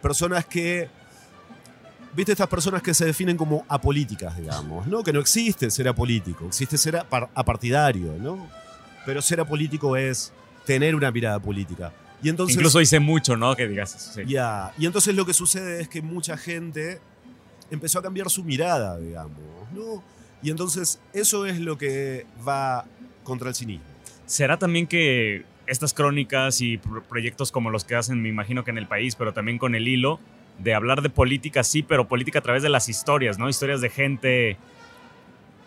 [0.02, 0.90] Personas que,
[2.14, 5.02] viste, estas personas que se definen como apolíticas, digamos, ¿no?
[5.02, 8.65] Que no existe ser apolítico, existe ser apar- apartidario, ¿no?
[9.06, 10.34] Pero ser apolítico es
[10.66, 11.92] tener una mirada política.
[12.24, 13.56] Y entonces, Incluso hice mucho, ¿no?
[13.56, 14.12] Que digas eso.
[14.14, 14.22] sí.
[14.28, 17.00] ya, y entonces lo que sucede es que mucha gente
[17.70, 19.38] empezó a cambiar su mirada, digamos,
[19.74, 20.04] ¿no?
[20.42, 22.86] Y entonces eso es lo que va
[23.24, 23.86] contra el cinismo.
[24.26, 28.72] ¿Será también que estas crónicas y pro- proyectos como los que hacen, me imagino que
[28.72, 30.20] en el país, pero también con el hilo
[30.60, 33.50] de hablar de política, sí, pero política a través de las historias, ¿no?
[33.50, 34.58] Historias de gente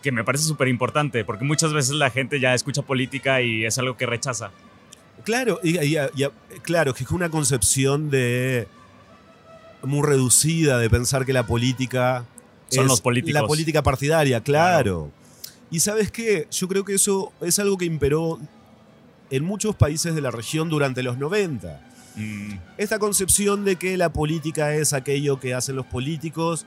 [0.02, 3.78] que me parece súper importante, porque muchas veces la gente ya escucha política y es
[3.78, 4.50] algo que rechaza.
[5.24, 6.28] Claro, y, y- y-
[6.62, 8.68] claro, que es una concepción de
[9.82, 12.24] muy reducida de pensar que la política
[12.68, 13.40] Son es los políticos.
[13.42, 15.10] La política partidaria, claro.
[15.70, 18.38] Y sabes qué, yo creo que eso es algo que imperó
[19.30, 21.80] en muchos países de la región durante los 90.
[22.16, 26.64] Mm, Esta concepción de que la política es aquello que hacen los políticos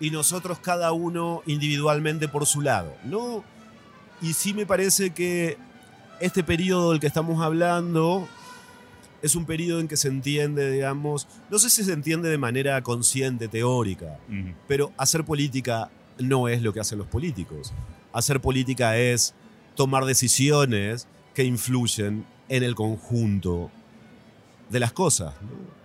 [0.00, 3.44] y nosotros cada uno individualmente por su lado, ¿no?
[4.22, 5.58] Y sí me parece que
[6.20, 8.26] este periodo del que estamos hablando
[9.22, 12.82] es un periodo en que se entiende, digamos, no sé si se entiende de manera
[12.82, 14.18] consciente, teórica,
[14.66, 17.72] pero hacer política no es lo que hacen los políticos.
[18.12, 19.34] Hacer política es
[19.74, 23.70] tomar decisiones que influyen en el conjunto
[24.70, 25.34] de las cosas.
[25.42, 25.79] ¿no?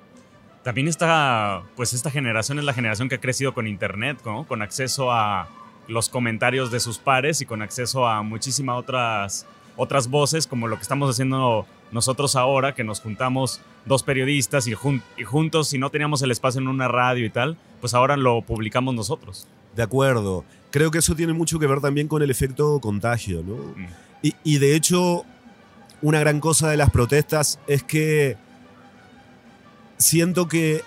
[0.66, 4.46] También esta, pues esta generación es la generación que ha crecido con internet, ¿no?
[4.48, 5.48] Con acceso a
[5.88, 9.46] los comentarios de sus pares y con acceso a muchísimas otras,
[9.78, 14.74] otras voces, como lo que estamos haciendo nosotros ahora, que nos juntamos dos periodistas y,
[14.74, 18.18] jun- y juntos, si no teníamos el espacio en una radio y tal, pues ahora
[18.18, 19.48] lo publicamos nosotros.
[19.76, 20.44] De acuerdo.
[20.72, 23.54] Creo que eso tiene mucho que ver también con el efecto contagio, ¿no?
[23.76, 23.88] Mm.
[24.24, 25.26] Y, y de hecho,
[26.02, 28.36] una gran cosa de las protestas es que
[29.98, 30.82] siento que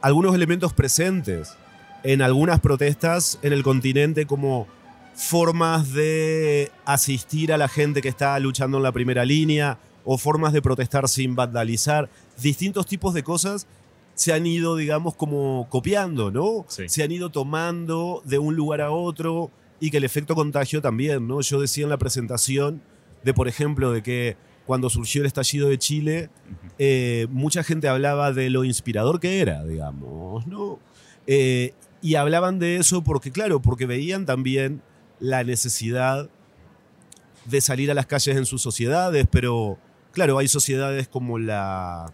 [0.00, 1.56] algunos elementos presentes
[2.04, 4.66] en algunas protestas en el continente como
[5.14, 10.52] formas de asistir a la gente que está luchando en la primera línea o formas
[10.52, 12.08] de protestar sin vandalizar,
[12.40, 13.66] distintos tipos de cosas
[14.14, 16.64] se han ido, digamos, como copiando, ¿no?
[16.68, 16.88] Sí.
[16.88, 21.28] Se han ido tomando de un lugar a otro y que el efecto contagio también,
[21.28, 21.40] ¿no?
[21.40, 22.82] Yo decía en la presentación
[23.22, 24.36] de, por ejemplo, de que
[24.68, 26.28] cuando surgió el estallido de Chile,
[26.78, 30.78] eh, mucha gente hablaba de lo inspirador que era, digamos, ¿no?
[31.26, 34.82] Eh, y hablaban de eso porque, claro, porque veían también
[35.20, 36.28] la necesidad
[37.46, 39.78] de salir a las calles en sus sociedades, pero,
[40.12, 42.12] claro, hay sociedades como la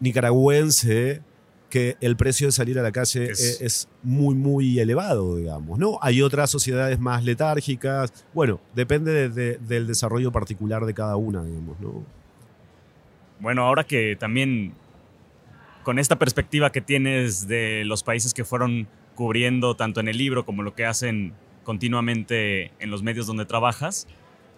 [0.00, 1.22] nicaragüense
[1.70, 5.98] que el precio de salir a la calle Es- es, muy, muy elevado, digamos, ¿no?
[6.00, 11.44] Hay otras sociedades más letárgicas, bueno, depende de- de- del desarrollo particular de cada una,
[11.44, 12.04] digamos, ¿no?
[13.40, 14.72] Bueno, ahora que también
[15.84, 20.44] con esta perspectiva que tienes de los países que fueron cubriendo tanto en el libro
[20.44, 21.32] como lo que hacen
[21.64, 24.06] continuamente en los medios donde trabajas,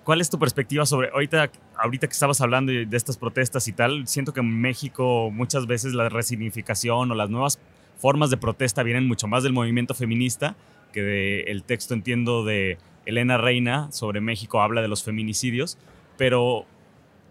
[0.05, 4.07] ¿cuál es tu perspectiva sobre ahorita, ahorita que estabas hablando de estas protestas y tal?
[4.07, 7.59] Siento que en México muchas veces la resignificación o las nuevas
[7.99, 10.57] formas de protesta vienen mucho más del movimiento feminista
[10.93, 15.79] que del texto, entiendo, de Elena Reina sobre México habla de los feminicidios,
[16.17, 16.67] pero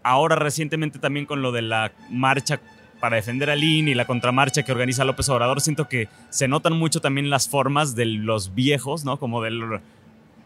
[0.02, 2.60] ahora recientemente también con lo de la marcha
[3.00, 6.74] para defender al INE y la contramarcha que organiza López Obrador, siento que se notan
[6.74, 9.18] mucho también las formas de los viejos, ¿no?
[9.18, 9.80] Como de,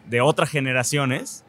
[0.08, 1.43] de otras generaciones,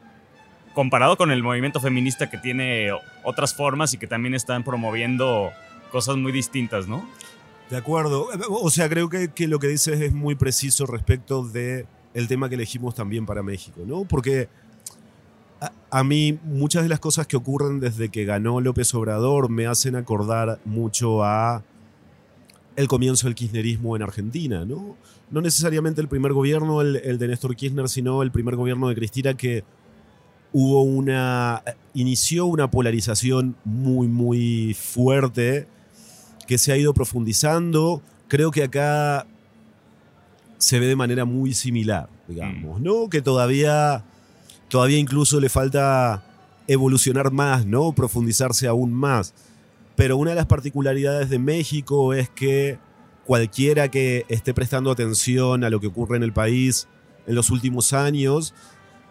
[0.76, 2.90] comparado con el movimiento feminista que tiene
[3.24, 5.50] otras formas y que también están promoviendo
[5.90, 7.08] cosas muy distintas, ¿no?
[7.70, 8.28] De acuerdo.
[8.50, 11.86] O sea, creo que, lo que dices es muy preciso respecto de
[12.28, 14.04] tema que elegimos también para México, ¿no?
[14.04, 14.50] Porque
[15.90, 19.96] a, mí muchas de las cosas que ocurren desde que ganó López Obrador me hacen
[19.96, 21.62] acordar mucho a
[22.76, 24.94] el comienzo del kirchnerismo en Argentina, ¿no?
[25.30, 28.94] No necesariamente el primer gobierno, el, el de Néstor Kirchner, sino el primer gobierno de
[28.94, 29.64] Cristina que
[30.52, 31.62] hubo una
[31.94, 35.66] inició una polarización muy muy fuerte
[36.46, 38.02] que se ha ido profundizando.
[38.28, 39.26] Creo que acá
[40.58, 42.84] se ve de manera muy similar, digamos, mm.
[42.84, 43.08] ¿no?
[43.08, 44.04] Que todavía,
[44.68, 46.24] todavía incluso le falta
[46.66, 47.92] evolucionar más, ¿no?
[47.92, 49.34] Profundizarse aún más.
[49.94, 52.78] Pero una de las particularidades de México es que
[53.24, 56.86] cualquiera que esté prestando atención a lo que ocurre en el país
[57.26, 58.54] en los últimos años,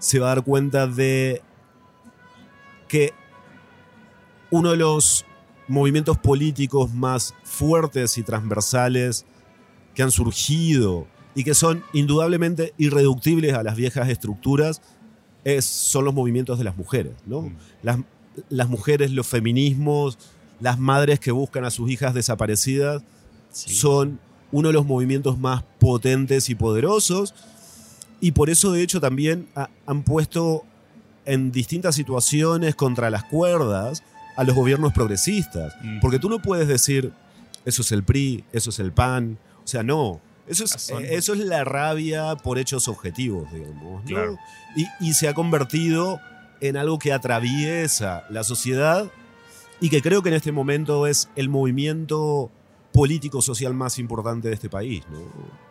[0.06, 1.42] se va a dar cuenta de
[2.88, 3.12] que
[4.52, 5.26] uno de los
[5.68, 9.26] movimientos políticos más fuertes y transversales
[9.96, 14.80] que han surgido y que son indudablemente irreductibles a las viejas estructuras
[15.44, 17.14] es, son los movimientos de las mujeres.
[17.26, 17.42] ¿no?
[17.42, 17.56] Mm.
[17.82, 18.00] Las,
[18.50, 20.20] las, mujeres, los feminismos,
[20.60, 23.02] las madres que buscan a sus hijas desaparecidas
[23.52, 24.20] son
[24.52, 27.34] uno de los movimientos más potentes y poderosos
[28.22, 29.48] y por eso de hecho también
[29.86, 30.64] han puesto
[31.26, 34.04] en distintas situaciones contra las cuerdas
[34.36, 35.74] a los gobiernos progresistas.
[35.82, 36.00] Mm.
[36.00, 37.12] Porque tú no puedes decir,
[37.66, 39.38] eso es el PRI, eso es el PAN.
[39.64, 40.22] O sea, no.
[40.48, 44.04] Eso es, ah, eso es la rabia por hechos objetivos, digamos.
[45.02, 46.20] Y, se ha convertido
[46.62, 49.10] en algo que atraviesa la sociedad
[49.82, 52.52] y que creo que en este momento es el movimiento
[52.96, 55.04] político-social más importante de este país.
[55.12, 55.20] ¿no?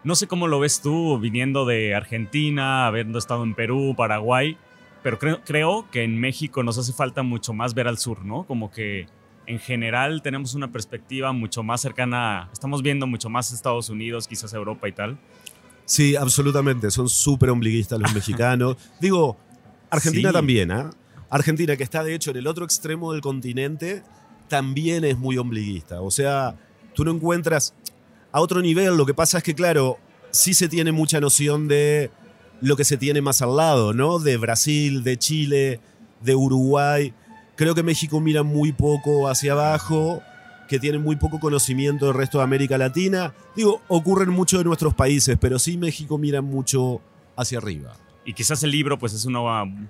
[0.04, 4.58] no sé cómo lo ves tú viniendo de Argentina, habiendo estado en Perú, Paraguay
[5.04, 8.44] pero creo, creo que en México nos hace falta mucho más ver al sur, ¿no?
[8.44, 9.06] Como que
[9.46, 14.54] en general tenemos una perspectiva mucho más cercana, estamos viendo mucho más Estados Unidos, quizás
[14.54, 15.18] Europa y tal.
[15.84, 18.78] Sí, absolutamente, son súper ombliguistas los mexicanos.
[18.98, 19.36] Digo,
[19.90, 20.90] Argentina también, ¿ah?
[21.28, 24.02] Argentina, que está de hecho en el otro extremo del continente,
[24.48, 26.00] también es muy ombliguista.
[26.00, 26.56] O sea,
[26.94, 27.74] tú no encuentras
[28.32, 29.98] a otro nivel, lo que pasa es que, claro,
[30.30, 32.10] sí se tiene mucha noción de
[32.60, 34.18] lo que se tiene más al lado, ¿no?
[34.18, 35.80] De Brasil, de Chile,
[36.20, 37.14] de Uruguay.
[37.56, 40.22] Creo que México mira muy poco hacia abajo,
[40.68, 43.34] que tiene muy poco conocimiento del resto de América Latina.
[43.54, 47.00] Digo, ocurre en muchos de nuestros países, pero sí México mira mucho
[47.36, 47.92] hacia arriba.
[48.24, 49.40] Y quizás el libro pues es una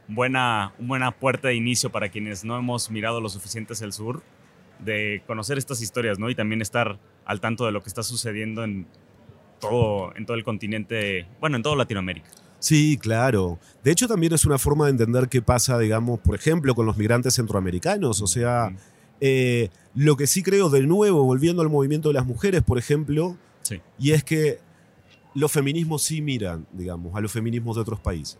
[0.08, 4.22] buena, buena puerta de inicio para quienes no hemos mirado lo suficiente hacia el sur,
[4.84, 6.30] de conocer estas historias, ¿no?
[6.30, 8.86] Y también estar al tanto de lo que está sucediendo en
[9.60, 12.28] todo, en todo el continente, bueno, en toda Latinoamérica.
[12.58, 13.58] Sí, claro.
[13.82, 16.96] De hecho, también es una forma de entender qué pasa, digamos, por ejemplo, con los
[16.96, 18.22] migrantes centroamericanos.
[18.22, 18.74] O sea,
[19.20, 23.36] eh, lo que sí creo, de nuevo, volviendo al movimiento de las mujeres, por ejemplo,
[23.98, 24.58] y es que
[25.34, 28.38] los feminismos sí miran, digamos, a los feminismos de otros países.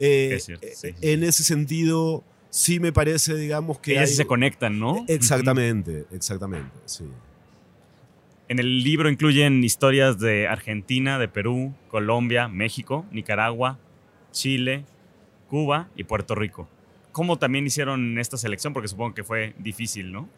[0.00, 3.92] Eh, eh, en ese sentido, sí me parece, digamos, que...
[3.92, 5.04] Ellas se conectan, ¿no?
[5.08, 7.04] Exactamente, exactamente, sí.
[8.48, 13.78] En el libro incluyen historias de Argentina, de Perú, Colombia, México, Nicaragua,
[14.32, 14.84] Chile,
[15.50, 16.66] Cuba y Puerto Rico.
[17.12, 18.72] ¿Cómo también hicieron esta selección?
[18.72, 20.28] Porque supongo que fue difícil, ¿no?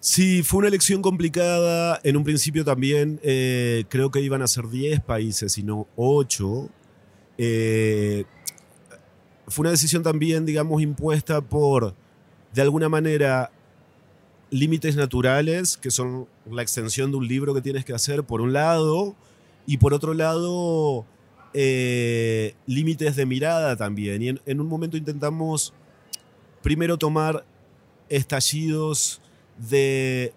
[0.00, 2.00] Sí, fue una elección complicada.
[2.02, 6.68] En un principio también eh, creo que iban a ser 10 países y no 8.
[7.38, 8.24] Eh,
[9.48, 11.94] fue una decisión también, digamos, impuesta por,
[12.52, 13.50] de alguna manera,
[14.50, 18.52] límites naturales, que son la extensión de un libro que tienes que hacer por un
[18.52, 19.14] lado,
[19.66, 21.04] y por otro lado,
[21.52, 24.22] eh, límites de mirada también.
[24.22, 25.72] Y en, un momento intentamos
[26.62, 27.44] primero tomar
[28.08, 29.20] estallidos
[29.56, 30.32] de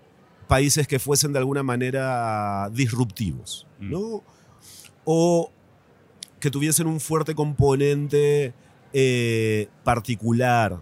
[0.48, 3.92] países que fuesen de alguna manera disruptivos, mm.
[3.92, 4.24] ¿no?
[5.06, 5.52] O
[6.40, 8.54] que tuviesen un fuerte componente
[8.94, 10.82] eh, particular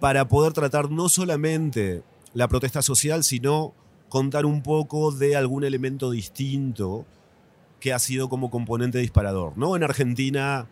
[0.00, 2.02] para poder tratar no solamente
[2.34, 3.74] la protesta social, sino
[4.08, 7.06] contar un poco de algún elemento distinto
[7.80, 9.56] que ha sido como componente disparador.
[9.56, 9.74] ¿no?
[9.76, 10.68] En Argentina,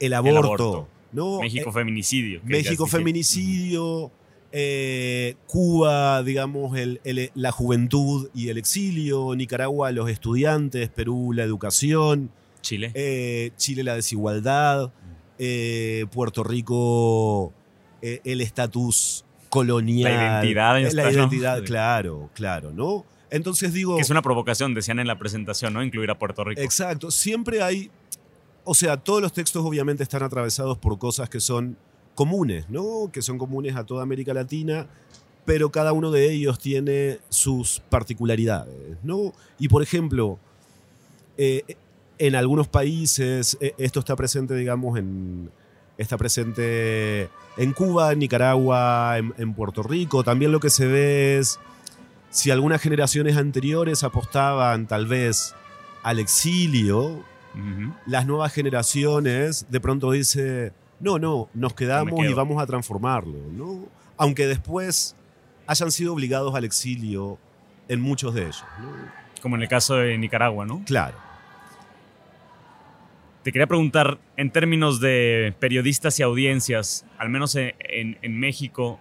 [0.00, 0.88] el aborto.
[1.12, 1.40] ¿no?
[1.40, 2.40] México eh, feminicidio.
[2.44, 4.10] México feminicidio.
[4.50, 6.76] Eh, Cuba, digamos,
[7.34, 12.30] la juventud y el exilio, Nicaragua, los estudiantes, Perú, la educación,
[12.62, 14.90] Chile, eh, Chile, la desigualdad,
[16.10, 17.52] Puerto Rico,
[18.02, 20.12] el estatus colonial.
[20.12, 20.72] La identidad.
[20.72, 21.10] la está, ¿no?
[21.10, 23.04] identidad, claro, claro, ¿no?
[23.30, 23.96] Entonces digo...
[23.96, 25.82] Que es una provocación, decían en la presentación, ¿no?
[25.82, 26.60] Incluir a Puerto Rico.
[26.60, 27.90] Exacto, siempre hay,
[28.64, 31.76] o sea, todos los textos obviamente están atravesados por cosas que son
[32.14, 33.10] comunes, ¿no?
[33.12, 34.86] Que son comunes a toda América Latina,
[35.44, 39.32] pero cada uno de ellos tiene sus particularidades, ¿no?
[39.58, 40.38] Y por ejemplo,
[41.36, 41.62] eh,
[42.18, 45.50] en algunos países, eh, esto está presente, digamos, en,
[45.96, 50.24] está presente en Cuba, en Nicaragua, en, en Puerto Rico.
[50.24, 51.58] También lo que se ve es
[52.30, 55.54] si algunas generaciones anteriores apostaban tal vez
[56.02, 57.24] al exilio,
[58.06, 62.36] las nuevas generaciones de pronto dice, no, no, nos quedamos y quedo".
[62.36, 63.86] vamos a transformarlo, ¿no?
[64.16, 65.16] Aunque después
[65.66, 67.38] hayan sido obligados al exilio
[67.88, 68.92] en muchos de ellos, ¿no?
[69.42, 70.82] Como en el caso de Nicaragua, ¿no?
[70.84, 71.16] Claro.
[73.42, 79.00] Te quería preguntar, en términos de periodistas y audiencias, al menos en, México,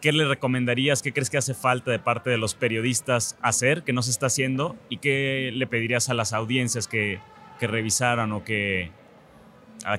[0.00, 3.92] ¿qué le recomendarías, qué crees que hace falta de parte de los periodistas hacer, que
[3.92, 4.76] no se está haciendo?
[4.90, 7.20] ¿Y qué le pedirías a las audiencias que,
[7.58, 8.90] que revisaran o a que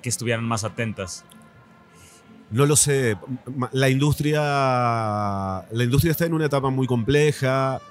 [0.10, 1.26] estuvieran más atentas?
[2.54, 3.18] No lo sé.
[3.72, 4.42] La industria,
[5.72, 7.82] la industria está en una etapa muy compleja,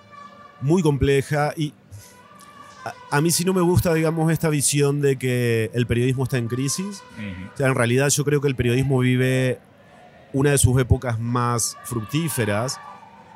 [0.60, 1.74] muy compleja y
[2.84, 6.38] a, a mí sí no me gusta, digamos, esta visión de que el periodismo está
[6.38, 7.02] en crisis.
[7.16, 7.52] Ujú.
[7.54, 9.58] O sea, en realidad yo creo que el periodismo vive
[10.32, 12.80] una de sus épocas más fructíferas.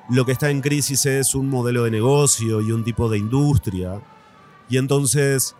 [0.09, 4.01] Lo que está en crisis es un modelo de negocio y un tipo de industria.
[4.68, 5.55] Y entonces,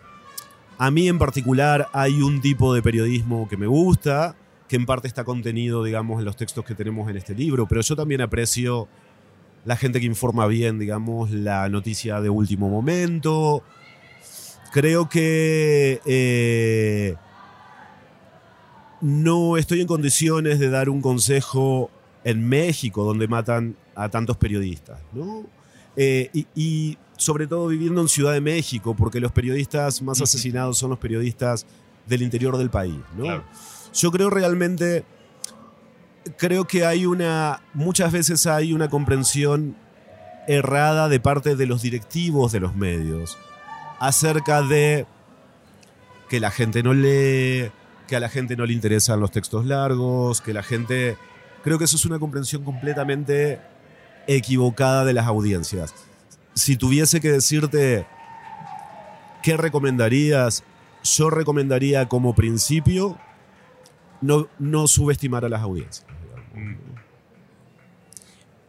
[0.77, 4.35] a mí en particular hay un tipo de periodismo que me gusta,
[4.67, 7.81] que en parte está contenido, digamos, en los textos que tenemos en este libro, pero
[7.81, 8.87] yo también aprecio
[9.65, 13.63] la gente que informa bien, digamos, la noticia de último momento.
[14.71, 17.15] Creo que eh,
[19.01, 21.89] no estoy en condiciones de dar un consejo
[22.23, 25.45] en México, donde matan a tantos periodistas, ¿no?
[25.95, 30.77] Eh, y, y sobre todo viviendo en Ciudad de México, porque los periodistas más asesinados
[30.77, 31.65] son los periodistas
[32.05, 33.23] del interior del país, ¿no?
[33.23, 33.43] Claro.
[33.93, 35.05] Yo creo realmente,
[36.37, 39.75] creo que hay una, muchas veces hay una comprensión
[40.47, 43.37] errada de parte de los directivos de los medios
[43.99, 45.05] acerca de
[46.29, 47.71] que la gente no lee,
[48.07, 51.17] que a la gente no le interesan los textos largos, que la gente...
[51.63, 53.59] Creo que eso es una comprensión completamente
[54.27, 55.93] equivocada de las audiencias.
[56.53, 58.05] Si tuviese que decirte
[59.43, 60.63] qué recomendarías,
[61.03, 63.17] yo recomendaría como principio
[64.21, 66.05] no, subestimar a las audiencias.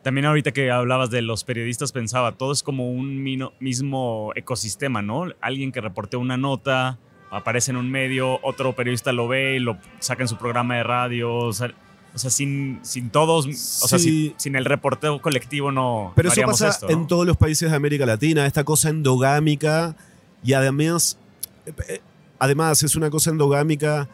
[0.09, 5.27] También ahorita que hablabas de los periodistas pensaba, todo es como un mismo ecosistema, ¿no?
[5.43, 6.99] Alguien que reportea una nota,
[7.31, 10.83] aparece en un medio, otro periodista lo ve y lo saca en su programa de
[10.83, 11.75] radio, o sea,
[12.15, 16.33] o sea, sin, sin todos, o sea, sin, sin el reporteo colectivo no, Pero no
[16.33, 16.93] eso pasa esto, ¿no?
[16.95, 19.95] en todos los países de América Latina, esta cosa endogámica
[20.43, 21.19] y además,
[21.67, 22.01] eh, eh,
[22.39, 24.09] además es una cosa endogámica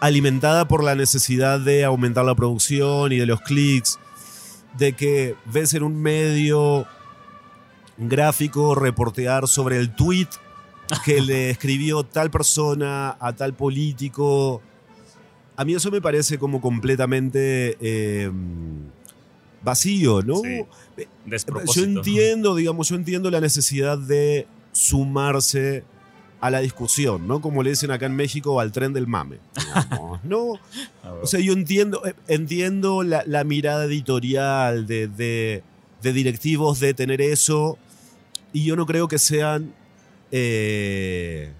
[0.00, 3.98] alimentada por la necesidad de aumentar la producción y de los clics,
[4.78, 6.86] de que ves en un medio
[7.96, 10.28] gráfico reportear sobre el tweet
[11.04, 14.60] que le escribió tal persona a tal político.
[15.56, 18.30] A mí eso me parece como completamente eh,
[19.62, 20.36] vacío, ¿no?
[20.36, 20.64] Sí.
[20.96, 21.84] Yo Despropósito.
[21.86, 25.84] entiendo, digamos, yo entiendo la necesidad de sumarse
[26.46, 27.40] a la discusión, ¿no?
[27.40, 29.38] Como le dicen acá en México, al tren del mame.
[29.56, 30.52] digamos, ¿no?
[31.22, 35.62] O sea, yo entiendo, eh, entiendo la, la mirada editorial de, de-
[36.02, 37.78] de directivos de tener eso,
[38.52, 39.72] y yo no creo que sean
[40.32, 41.50] eh,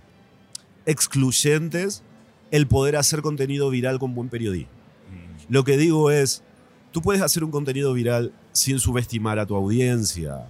[0.84, 2.02] excluyentes
[2.50, 4.68] el poder hacer contenido viral con buen periodismo.
[5.10, 5.52] Mm.
[5.52, 6.42] Lo que digo es,
[6.92, 10.46] tú puedes hacer un contenido viral sin subestimar a tu audiencia.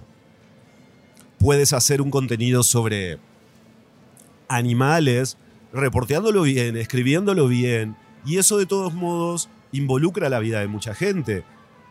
[1.39, 3.17] Puedes hacer un contenido sobre
[4.47, 5.37] animales,
[5.73, 11.43] reporteándolo bien, escribiéndolo bien, y eso de todos modos involucra la vida de mucha gente.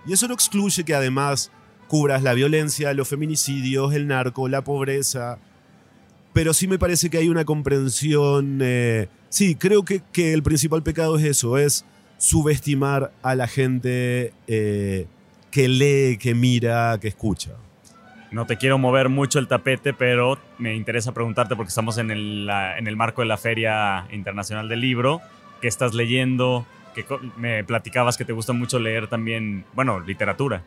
[0.06, 1.50] Y eso no excluye que además
[1.88, 5.38] cubras la violencia, los feminicidios, el narco, la pobreza.
[6.32, 8.58] Pero sí me parece que hay una comprensión...
[8.62, 11.84] eh, sí, creo que, que el principal pecado es eso, es
[12.18, 15.06] subestimar a la gente eh,
[15.50, 17.52] que lee, que mira, que escucha.
[18.34, 22.50] No te quiero mover mucho el tapete, pero me interesa preguntarte porque estamos en el,
[22.50, 25.20] en el marco de la Feria Internacional del Libro.
[25.60, 26.66] ¿Qué estás leyendo?
[26.96, 27.06] Que
[27.36, 30.64] me platicabas que te gusta mucho leer también, bueno, literatura.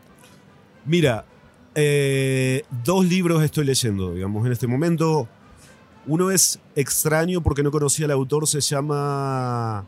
[0.86, 1.26] Mira,
[1.74, 5.28] eh, dos libros estoy leyendo, digamos, en este momento.
[6.06, 9.84] Uno es extraño porque no conocía al autor, se llama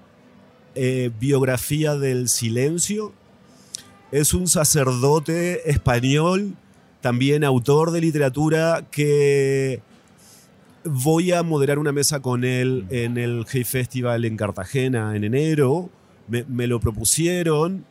[0.74, 3.14] eh, Biografía del Silencio.
[4.12, 6.56] Es un sacerdote español,
[7.00, 9.80] también autor de literatura, que
[10.84, 15.90] voy a moderar una mesa con él en el Hey Festival en Cartagena en enero.
[16.28, 17.84] Me, me lo propusieron.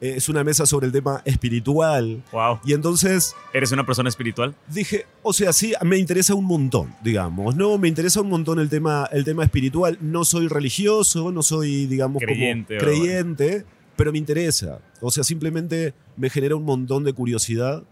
[0.00, 2.22] Eh, Es una mesa sobre el tema espiritual.
[2.32, 2.58] Wow.
[2.64, 4.54] Y entonces ¿Eres una persona espiritual?
[4.68, 7.78] dije, o sea, sí, me interesa un montón, digamos, ¿no?
[7.78, 9.96] Me interesa un montón el tema, el tema espiritual.
[10.00, 13.64] No soy religioso, no soy, digamos, como Creyente o- creyente,
[13.96, 14.80] pero me interesa.
[15.00, 17.84] O sea, simplemente me genera un montón de curiosidad.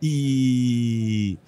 [0.00, 1.38] Y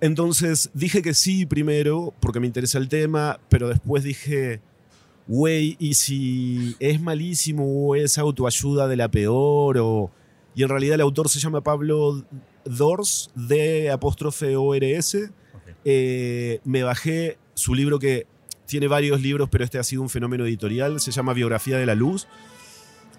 [0.00, 4.60] entonces dije que sí primero, porque me interesa el tema, pero después dije,
[5.26, 9.78] güey, ¿y si es malísimo o es autoayuda de la peor?
[9.78, 10.10] O...
[10.54, 12.24] Y en realidad el autor se llama Pablo
[12.64, 15.16] Dors, de apóstrofe ORS.
[15.84, 18.26] Eh, me bajé su libro que
[18.66, 21.94] tiene varios libros, pero este ha sido un fenómeno editorial, se llama Biografía de la
[21.94, 22.28] Luz.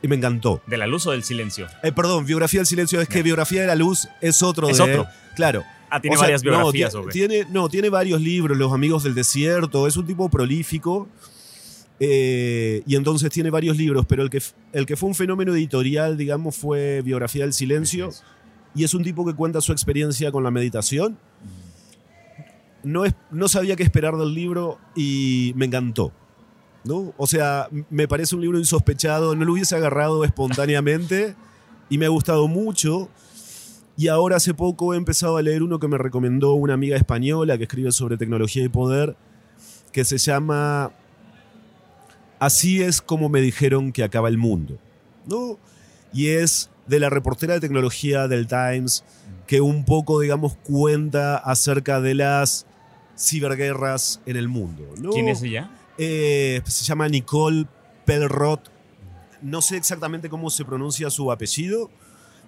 [0.02, 0.62] Y me encantó.
[0.66, 1.68] ¿De la luz o del silencio?
[1.84, 4.84] Eh, perdón, Biografía del Silencio, es que Biografía de la Luz es otro Es de
[4.84, 5.08] otro.
[5.36, 5.64] Claro.
[5.89, 6.91] Ah, tiene O sea, varias no, biografías.
[6.91, 7.12] ti- ¿o qué?
[7.12, 11.08] tiene, no, tiene varios libros, Los Amigos del Desierto, es un tipo prolífico.
[12.00, 14.41] eh, y entonces tiene varios libros, pero el que,
[14.72, 18.10] el que fue un fenómeno editorial, digamos, fue Biografía del Silencio.
[18.76, 21.18] Y es un tipo que cuenta su experiencia con la meditación.
[22.84, 26.14] No, es, no sabía qué esperar del libro y me encantó.
[26.84, 27.13] ¿No?
[27.17, 31.36] O sea, me parece un libro insospechado, no lo hubiese agarrado espontáneamente
[31.89, 33.09] y me ha gustado mucho.
[33.97, 37.57] Y ahora hace poco he empezado a leer uno que me recomendó una amiga española
[37.57, 39.17] que escribe sobre tecnología y poder,
[39.91, 40.91] que se llama
[42.39, 44.77] Así es como me dijeron que acaba el mundo.
[45.25, 45.59] ¿no?
[46.13, 49.03] Y es de la reportera de tecnología del Times,
[49.45, 52.65] que un poco, digamos, cuenta acerca de las
[53.17, 54.86] ciberguerras en el mundo.
[55.11, 55.69] ¿Quién es ella?
[56.00, 57.66] Eh, se llama Nicole
[58.06, 58.72] Pelrot.
[59.41, 61.89] No sé exactamente cómo se pronuncia su apellido,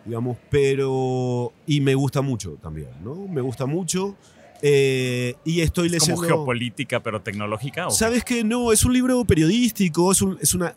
[0.05, 1.51] digamos, pero.
[1.67, 3.15] Y me gusta mucho también, ¿no?
[3.27, 4.15] Me gusta mucho.
[4.63, 6.27] Eh, y estoy ¿Es como leyendo.
[6.37, 7.87] geopolítica, pero tecnológica?
[7.87, 7.91] ¿o?
[7.91, 8.43] ¿Sabes qué?
[8.43, 10.75] No, es un libro periodístico, es, un- es una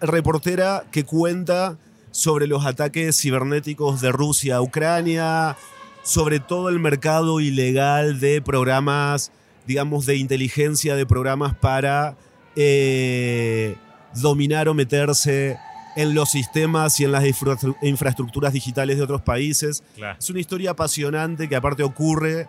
[0.00, 1.78] reportera que cuenta
[2.10, 5.56] sobre los ataques cibernéticos de Rusia a Ucrania,
[6.02, 9.30] sobre todo el mercado ilegal de programas,
[9.66, 12.16] digamos, de inteligencia, de programas para
[12.56, 13.76] eh,
[14.14, 15.56] dominar o meterse
[15.96, 19.82] en los sistemas y en las infra- infraestructuras digitales de otros países.
[19.94, 20.18] Claro.
[20.18, 22.48] Es una historia apasionante que aparte ocurre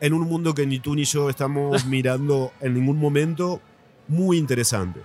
[0.00, 3.60] en un mundo que ni tú ni yo estamos mirando en ningún momento.
[4.08, 5.00] Muy interesante.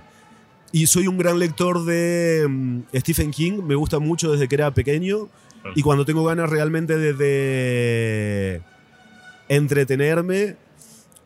[0.72, 4.72] Y soy un gran lector de mm, Stephen King, me gusta mucho desde que era
[4.74, 5.30] pequeño.
[5.76, 8.62] Y cuando tengo ganas realmente de, de
[9.50, 10.56] entretenerme,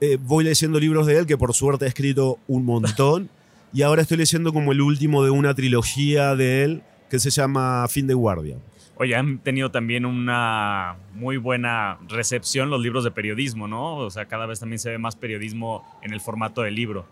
[0.02, 3.30] eh, voy leyendo libros de él, que por suerte he escrito un montón.
[3.72, 7.88] y ahora estoy leyendo como el último de una trilogía de él que se llama
[7.88, 8.58] Fin de Guardia.
[8.95, 13.97] Oye, han tenido también una muy buena recepción los libros de periodismo, ¿no?
[13.97, 17.06] O sea, cada vez también se ve más periodismo en el formato de libro.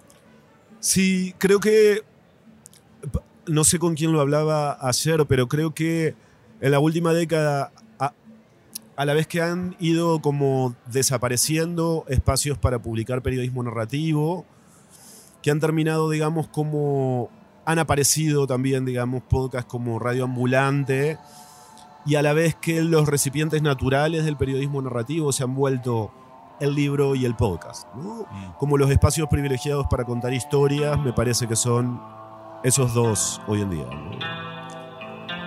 [0.79, 2.01] Sí, creo que.
[3.47, 6.13] No sé con quién lo hablaba ayer, pero creo que
[6.61, 7.71] en la última década,
[8.99, 14.45] a, la vez que han ido como desapareciendo espacios para publicar periodismo narrativo,
[15.41, 17.29] que han terminado, digamos, como.
[17.65, 21.17] Han aparecido también, digamos, podcasts como Radio Ambulante,
[22.05, 26.11] y a la vez que los recipientes naturales del periodismo narrativo se han vuelto
[26.59, 27.87] el libro y el podcast.
[27.95, 28.25] ¿no?
[28.57, 32.01] como los espacios privilegiados para contar historias, me parece que son
[32.63, 33.85] esos dos hoy en día.
[33.85, 34.19] ¿no?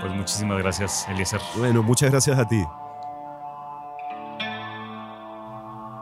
[0.01, 1.41] Pues muchísimas gracias, Eliezer.
[1.59, 2.65] Bueno, muchas gracias a ti.